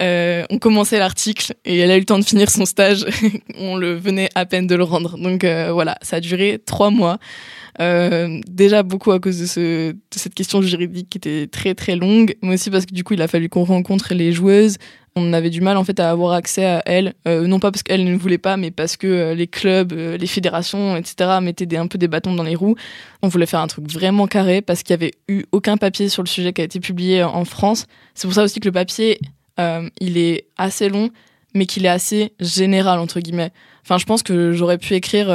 [0.00, 3.04] euh, on commençait l'article et elle a eu le temps de finir son stage.
[3.58, 5.18] on le venait à peine de le rendre.
[5.18, 7.18] Donc voilà, ça a duré trois mois.
[7.80, 11.96] Euh, déjà beaucoup à cause de, ce, de, cette question juridique qui était très très
[11.96, 14.76] longue, mais aussi parce que du coup il a fallu qu'on rencontre les joueuses.
[15.16, 17.82] On avait du mal en fait à avoir accès à elles, euh, non pas parce
[17.82, 21.38] qu'elles ne voulaient pas, mais parce que euh, les clubs, les fédérations, etc.
[21.42, 22.76] mettaient des, un peu des bâtons dans les roues.
[23.22, 26.22] On voulait faire un truc vraiment carré parce qu'il y avait eu aucun papier sur
[26.22, 27.86] le sujet qui a été publié en France.
[28.14, 29.18] C'est pour ça aussi que le papier
[30.00, 31.10] il est assez long,
[31.54, 33.50] mais qu'il est assez général entre guillemets.
[33.82, 35.26] Enfin, je pense que j'aurais pu écrire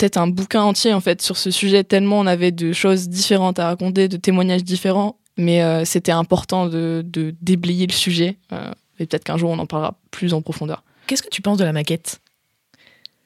[0.00, 3.58] peut-être un bouquin entier en fait sur ce sujet tellement on avait de choses différentes
[3.58, 5.16] à raconter, de témoignages différents.
[5.36, 7.04] Mais euh, c'était important de,
[7.40, 8.36] déblayer le sujet.
[9.00, 10.82] Euh, et peut-être qu'un jour on en parlera plus en profondeur.
[11.06, 12.20] Qu'est-ce que tu penses de la maquette?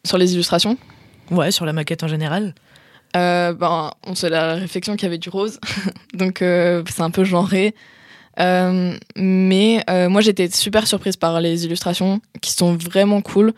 [0.04, 0.78] Sur les illustrations?
[1.30, 2.54] Ouais, sur la maquette en général.
[3.16, 5.60] Euh, ben, on sait la réflexion qu'il y avait du rose,
[6.14, 7.74] donc c'est un peu genré.
[8.38, 13.54] mais moi j'étais super surprise par les illustrations qui sont vraiment cool.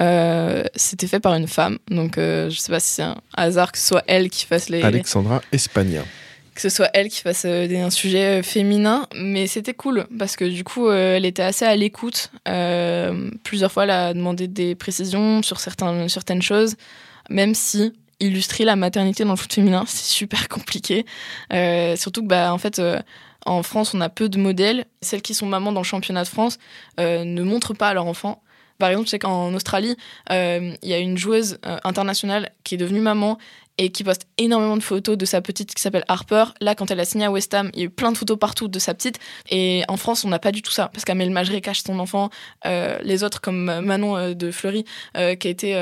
[0.00, 3.72] Euh, c'était fait par une femme, donc euh, je sais pas si c'est un hasard
[3.72, 4.82] que ce soit elle qui fasse les.
[4.82, 6.02] Alexandra Espagna.
[6.56, 10.44] Que ce soit elle qui fasse euh, un sujet féminin, mais c'était cool parce que
[10.44, 12.32] du coup, elle était assez à l'écoute.
[13.44, 16.76] plusieurs fois, elle a demandé des précisions sur certains, certaines choses,
[17.30, 21.04] même si illustrer la maternité dans le foot féminin, c'est super compliqué.
[21.96, 22.80] surtout que, bah, en fait,
[23.44, 24.86] en France, on a peu de modèles.
[25.02, 26.58] Celles qui sont mamans dans le championnat de France
[26.98, 28.42] ne montrent pas à leur enfant.
[28.78, 29.96] Par exemple, je sais qu'en Australie,
[30.30, 33.38] euh, il y a une joueuse euh, internationale qui est devenue maman
[33.78, 36.44] et qui poste énormément de photos de sa petite qui s'appelle Harper.
[36.60, 38.38] Là, quand elle a signé à West Ham, il y a eu plein de photos
[38.38, 39.18] partout de sa petite.
[39.50, 42.30] Et en France, on n'a pas du tout ça, parce qu'Amel Majré cache son enfant.
[42.64, 44.84] Euh, les autres, comme Manon de Fleury,
[45.14, 45.72] qui, a été,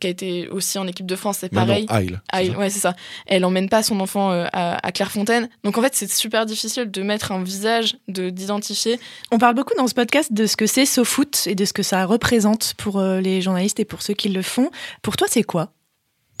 [0.00, 1.86] qui a été aussi en équipe de France, c'est pareil.
[1.88, 2.94] Manon ouais, c'est ça.
[3.26, 5.48] Elle emmène pas son enfant à, à, Clairefontaine.
[5.64, 8.98] Donc en fait, c'est super difficile de mettre un visage, de d'identifier.
[9.30, 11.82] On parle beaucoup dans ce podcast de ce que c'est SoFoot et de ce que
[11.82, 14.70] ça représente pour les journalistes et pour ceux qui le font.
[15.02, 15.72] Pour toi, c'est quoi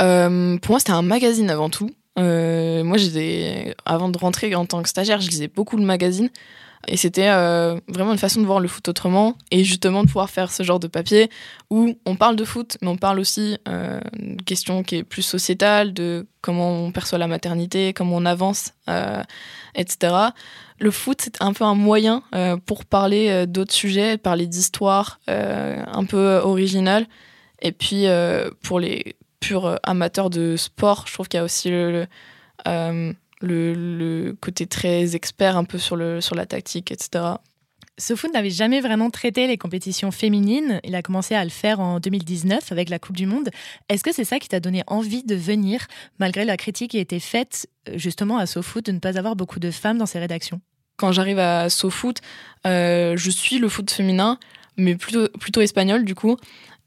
[0.00, 1.90] euh, pour moi, c'était un magazine avant tout.
[2.18, 2.98] Euh, moi,
[3.84, 6.30] avant de rentrer en tant que stagiaire, je lisais beaucoup le magazine.
[6.88, 10.30] Et c'était euh, vraiment une façon de voir le foot autrement et justement de pouvoir
[10.30, 11.30] faire ce genre de papier
[11.70, 13.56] où on parle de foot, mais on parle aussi
[14.18, 18.72] d'une question qui est plus sociétale, de comment on perçoit la maternité, comment on avance,
[19.76, 20.12] etc.
[20.80, 22.24] Le foot, c'est un peu un moyen
[22.66, 27.06] pour parler d'autres sujets, parler d'histoires un peu originales.
[27.60, 28.06] Et puis,
[28.60, 32.06] pour les pur euh, amateur de sport, je trouve qu'il y a aussi euh,
[32.66, 33.12] le,
[33.74, 37.24] le, côté très expert un peu sur, le, sur la tactique, etc.
[37.98, 40.80] SoFoot n'avait jamais vraiment traité les compétitions féminines.
[40.82, 43.50] Il a commencé à le faire en 2019 avec la Coupe du Monde.
[43.88, 45.86] Est-ce que c'est ça qui t'a donné envie de venir,
[46.18, 49.60] malgré la critique qui a été faite justement à SoFoot de ne pas avoir beaucoup
[49.60, 50.60] de femmes dans ses rédactions?
[50.96, 52.18] Quand j'arrive à SoFoot,
[52.66, 54.38] euh, je suis le foot féminin,
[54.76, 56.36] mais plutôt, plutôt espagnol du coup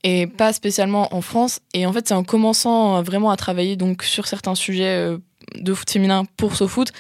[0.06, 1.60] et pas spécialement en France.
[1.74, 5.18] Et en fait, c'est en commençant vraiment à travailler donc sur certains sujets euh,
[5.56, 6.94] de foot féminin pour SoFoot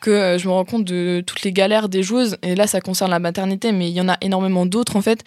[0.00, 2.36] que euh, je me rends compte de toutes les galères des joueuses.
[2.42, 5.22] Et là, ça concerne la maternité, mais il y en a énormément d'autres en fait.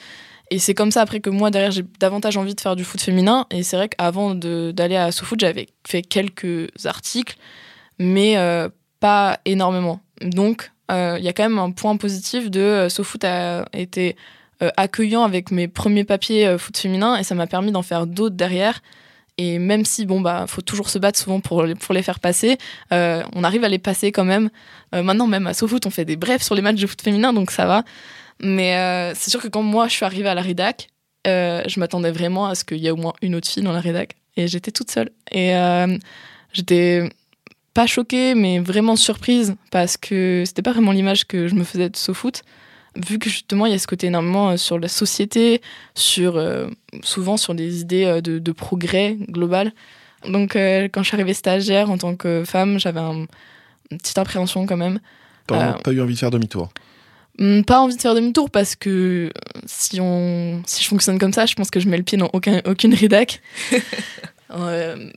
[0.49, 2.99] Et c'est comme ça après que moi, derrière, j'ai davantage envie de faire du foot
[2.99, 3.47] féminin.
[3.49, 7.37] Et c'est vrai qu'avant d'aller à SoFoot, j'avais fait quelques articles,
[7.97, 8.67] mais euh,
[8.99, 10.01] pas énormément.
[10.19, 14.13] Donc, il y a quand même un point positif de SoFoot a été euh,
[14.77, 18.35] accueillant avec mes premiers papiers euh, foot féminin et ça m'a permis d'en faire d'autres
[18.35, 18.81] derrière.
[19.37, 22.19] Et même si, bon, bah, faut toujours se battre souvent pour les, pour les faire
[22.19, 22.57] passer,
[22.93, 24.49] euh, on arrive à les passer quand même.
[24.93, 27.49] maintenant, même à SoFoot, on fait des brefs sur les matchs de foot féminin, donc
[27.49, 27.83] ça va.
[28.43, 30.89] Mais c'est sûr que quand moi, je suis arrivée à la rédac,
[31.25, 33.79] je m'attendais vraiment à ce qu'il y ait au moins une autre fille dans la
[33.79, 34.15] rédac.
[34.35, 35.09] Et j'étais toute seule.
[35.31, 35.53] Et
[36.51, 37.09] j'étais
[37.73, 41.89] pas choquée, mais vraiment surprise parce que c'était pas vraiment l'image que je me faisais
[41.89, 42.43] de SoFoot
[42.95, 45.61] vu que justement il y a ce côté énormément euh, sur la société,
[45.95, 46.67] sur euh,
[47.03, 49.73] souvent sur des idées euh, de, progrès global.
[50.27, 53.27] Donc quand je suis arrivée stagiaire en tant que femme, j'avais une
[53.97, 54.99] petite appréhension quand même.
[55.47, 56.69] T'as pas eu envie de faire demi-tour
[57.39, 59.31] hmm, pas envie de faire demi-tour parce que
[59.65, 62.29] si, on, si je fonctionne comme ça, je pense que je mets le pied dans
[62.33, 63.41] aucun, aucune rédac.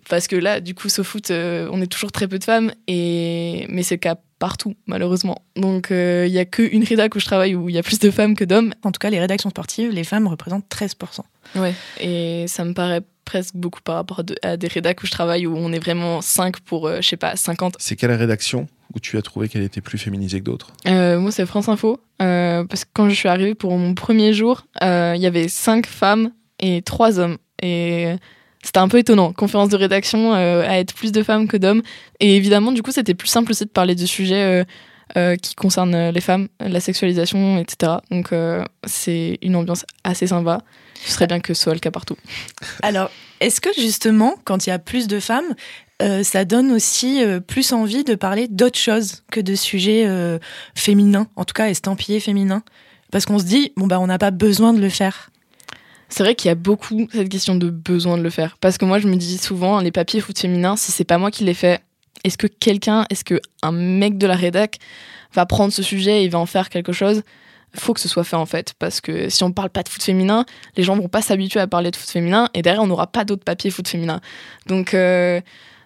[0.09, 3.67] parce que là, du coup, au foot, on est toujours très peu de femmes, et...
[3.69, 5.43] mais c'est le cas partout, malheureusement.
[5.57, 7.99] Donc, il euh, n'y a qu'une rédac où je travaille où il y a plus
[7.99, 8.75] de femmes que d'hommes.
[8.83, 11.21] En tout cas, les rédactions sportives, les femmes représentent 13%.
[11.57, 15.47] Ouais, et ça me paraît presque beaucoup par rapport à des rédacs où je travaille
[15.47, 17.77] où on est vraiment 5 pour, euh, je sais pas, 50.
[17.79, 20.73] C'est quelle rédaction où tu as trouvé qu'elle était plus féminisée que d'autres?
[20.87, 21.99] Euh, Moi, c'est France Info.
[22.19, 26.33] parce que quand je suis arrivée pour mon premier jour, il y avait 5 femmes
[26.61, 27.39] et 3 hommes.
[27.63, 28.17] Et
[28.65, 29.33] c'était un peu étonnant.
[29.35, 31.83] Conférence de rédaction euh, à être plus de femmes que d'hommes.
[32.19, 34.65] Et évidemment, du coup, c'était plus simple aussi de parler de sujets euh,
[35.19, 37.93] euh, qui concernent les femmes, la sexualisation, etc.
[38.11, 38.31] Donc,
[38.85, 40.63] c'est une ambiance assez sympa.
[41.05, 42.17] Ce serait bien que ce soit le cas partout.
[42.83, 43.11] Alors,
[43.41, 45.55] est-ce que justement, quand il y a plus de femmes,
[46.23, 50.09] ça donne aussi plus envie de parler d'autres choses que de sujets
[50.75, 52.63] féminins, en tout cas estampillés féminins?
[53.13, 55.31] Parce qu'on se dit, bon, bah, on n'a pas besoin de le faire.
[56.15, 58.57] C'est vrai qu'il y a beaucoup cette question de besoin de le faire.
[58.61, 61.33] Parce que moi, je me dis souvent, les papiers foot féminin, si c'est pas moi
[61.33, 61.81] qui les fais,
[62.23, 64.79] est-ce que quelqu'un, est-ce que un mec de la rédac
[65.33, 67.23] va prendre ce sujet et va en faire quelque chose?
[67.75, 68.75] Faut que ce soit fait en fait.
[68.79, 70.47] Parce que si on parle pas de foot féminin
[70.77, 73.25] les gens vont pas s'habituer à parler de foot féminin et derrière on n'aura pas
[73.25, 74.21] d'autres papiers foot féminin
[74.67, 75.41] donc euh,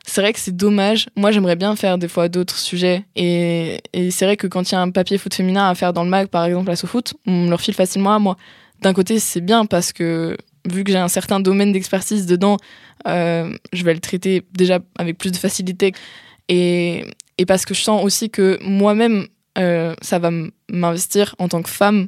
[0.05, 1.09] c'est vrai que c'est dommage.
[1.17, 3.07] Moi j'aimerais bien faire des fois d'autres sujets.
[3.17, 5.95] Et, et c'est vrai que quand il y a un papier foot féminin à faire
[5.95, 8.37] dans le mag par exemple à SoFoot on me le refile facilement à moi
[8.81, 10.37] d'un côté, c'est bien parce que
[10.71, 12.57] vu que j'ai un certain domaine d'expertise dedans,
[13.07, 15.93] euh, je vais le traiter déjà avec plus de facilité.
[16.49, 17.05] Et,
[17.39, 19.27] et parce que je sens aussi que moi-même,
[19.59, 20.31] euh, ça va
[20.71, 22.07] m'investir en tant que femme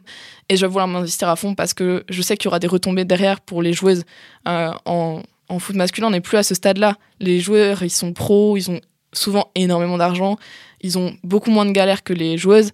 [0.48, 2.68] et je vais vouloir m'investir à fond parce que je sais qu'il y aura des
[2.68, 4.04] retombées derrière pour les joueuses.
[4.46, 6.96] Euh, en, en, foot masculin, on n'est plus à ce stade-là.
[7.18, 8.80] Les joueurs, ils sont pros, ils ont
[9.12, 10.36] souvent énormément d'argent,
[10.80, 12.70] ils ont beaucoup moins de galères que les joueuses.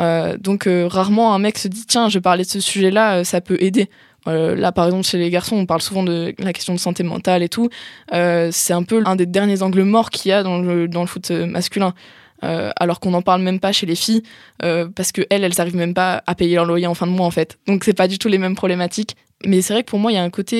[0.00, 3.24] Euh, donc euh, rarement un mec se dit tiens, je parler de ce sujet-là, euh,
[3.24, 3.88] ça peut aider.
[4.26, 7.42] là, par exemple, chez les garçons, on parle souvent de la question de santé mentale
[7.42, 7.70] et tout.
[8.12, 11.06] c'est un peu un des derniers angles morts qu'il y a dans le, dans le
[11.06, 11.94] foot masculin.
[12.42, 14.22] alors qu'on n'en parle même pas chez les filles,
[14.58, 17.26] parce que elles, elles n'arrivent même pas à payer leur loyer en fin de mois
[17.26, 17.58] en fait.
[17.66, 19.16] Donc c'est pas du tout les mêmes problématiques.
[19.46, 20.58] Mais c'est vrai que pour moi, il y a un côté,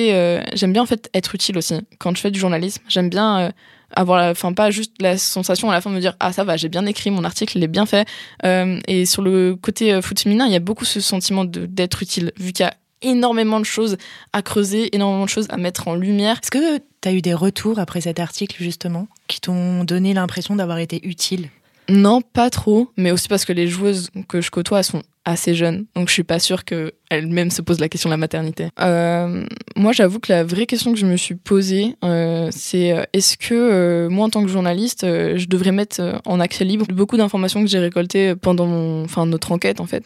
[0.55, 1.75] j'aime bien en fait être utile aussi.
[1.99, 3.51] Quand je fais du journalisme, j'aime bien
[3.95, 6.57] avoir enfin pas juste la sensation à la fin de me dire ah ça va
[6.57, 8.07] j'ai bien écrit mon article il est bien fait.
[8.45, 12.03] Euh, et sur le côté euh, foot féminin il y a beaucoup ce sentiment d'être
[12.03, 13.97] utile vu qu'il y a énormément de choses
[14.33, 16.39] à creuser énormément de choses à mettre en lumière.
[16.41, 20.55] Est-ce que tu as eu des retours après cet article justement qui t'ont donné l'impression
[20.55, 21.49] d'avoir été utile?
[21.89, 25.85] Non, pas trop, mais aussi parce que les joueuses que je côtoie sont assez jeunes,
[25.95, 28.69] donc je suis pas sûre qu'elles-mêmes se posent la question de la maternité.
[28.79, 33.03] Euh, moi, j'avoue que la vraie question que je me suis posée, euh, c'est euh,
[33.13, 37.61] est-ce que moi, en tant que journaliste, je devrais mettre en accès libre beaucoup d'informations
[37.61, 40.03] que j'ai récoltées pendant notre enquête, en fait?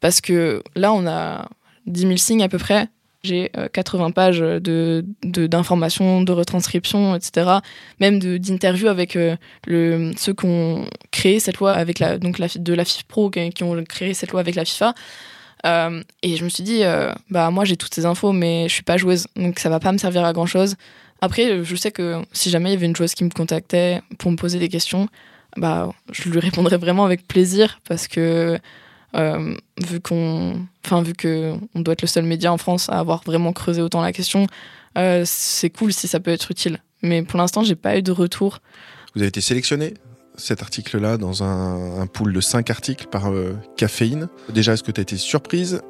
[0.00, 1.48] Parce que là, on a
[1.86, 2.88] 10 000 signes à peu près,
[3.26, 7.58] j'ai 80 euh, pages de, d'informations, de, retranscriptions, etc.
[8.00, 12.48] Même d'interviews avec euh, le, ceux qui ont créé cette loi avec la, donc la,
[12.54, 14.94] de la FIFPro, qui ont créé cette loi avec la FIFA.
[15.64, 16.82] Euh, et je me suis dit,
[17.30, 19.92] bah moi j'ai toutes ces infos, mais je suis pas joueuse, donc ça va pas
[19.92, 20.76] me servir à grand chose.
[21.22, 24.30] Après, je sais que si jamais il y avait une joueuse qui me contactait pour
[24.30, 25.08] me poser des questions,
[25.56, 28.58] bah je lui répondrais vraiment avec plaisir parce que
[29.16, 32.98] euh, vu qu'on, enfin vu que on doit être le seul média en France à
[32.98, 34.46] avoir vraiment creusé autant la question,
[34.98, 36.80] euh, c'est cool si ça peut être utile.
[37.02, 38.58] Mais pour l'instant, j'ai pas eu de retour.
[39.14, 39.94] Vous avez été sélectionné
[40.36, 44.28] cet article-là dans un, un pool de 5 articles par euh, caféine.
[44.50, 45.80] Déjà, est-ce que tu as été surprise?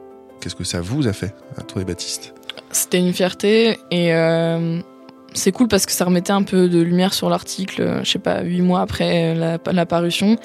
[0.41, 2.35] Qu'est-ce que ça vous a fait, à toi et Baptiste?
[2.71, 4.11] C'était une fierté et
[5.33, 8.43] c'est cool parce que ça remettait un peu de lumière sur l'article, je sais pas,
[8.43, 10.37] huit mois après la, la parution.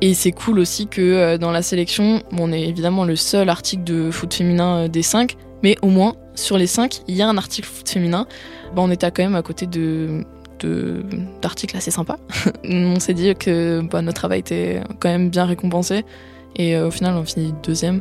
[0.00, 3.48] Et c'est cool aussi que euh, dans la sélection, bon, on est évidemment le seul
[3.48, 7.22] article de foot féminin euh, des 5, mais au moins sur les 5, il y
[7.22, 8.26] a un article foot féminin.
[8.74, 10.24] Bah, on était quand même à côté de
[11.40, 12.18] d'articles assez sympas.
[12.64, 16.04] on s'est dit que bah, notre travail était quand même bien récompensé.
[16.56, 18.00] Et euh, au final, on finit deuxième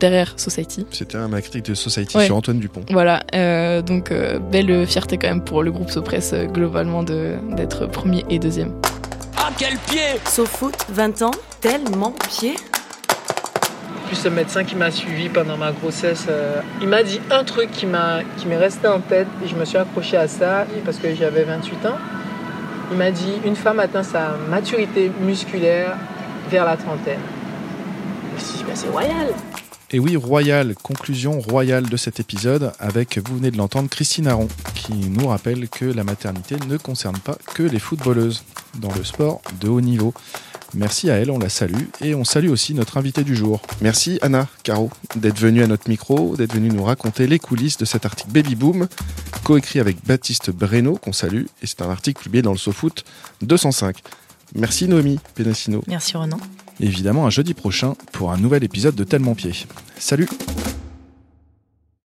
[0.00, 0.86] derrière Society.
[0.90, 2.26] C'était un article de Society Ouais.
[2.26, 2.80] sur Antoine Dupont.
[2.90, 8.24] Voilà, euh, donc euh, belle fierté quand même pour le groupe Sopress globalement d'être premier
[8.30, 8.72] et deuxième.
[9.58, 11.30] Quel pied SoFoot, 20 ans,
[11.60, 12.56] tellement pied.
[14.06, 17.70] plus le médecin qui m'a suivi pendant ma grossesse, euh, il m'a dit un truc
[17.70, 20.98] qui m'a qui m'est resté en tête et je me suis accroché à ça parce
[20.98, 21.98] que j'avais 28 ans.
[22.90, 25.96] Il m'a dit une femme atteint sa maturité musculaire
[26.48, 27.20] vers la trentaine.
[28.30, 29.28] Je me suis dit bah, c'est royal.
[29.92, 34.46] Et oui, Royal, conclusion royale de cet épisode avec, vous venez de l'entendre, Christine Aron,
[34.76, 38.44] qui nous rappelle que la maternité ne concerne pas que les footballeuses
[38.78, 40.14] dans le sport de haut niveau.
[40.74, 43.60] Merci à elle, on la salue, et on salue aussi notre invité du jour.
[43.80, 47.84] Merci Anna, Caro, d'être venue à notre micro, d'être venue nous raconter les coulisses de
[47.84, 48.86] cet article Baby Boom,
[49.42, 53.04] coécrit avec Baptiste Breno, qu'on salue, et c'est un article publié dans le SoFoot
[53.42, 53.96] 205.
[54.54, 55.82] Merci Noémie Pénassino.
[55.88, 56.38] Merci Ronan.
[56.80, 59.52] Évidemment, à jeudi prochain pour un nouvel épisode de Tellement Pied.
[59.98, 60.28] Salut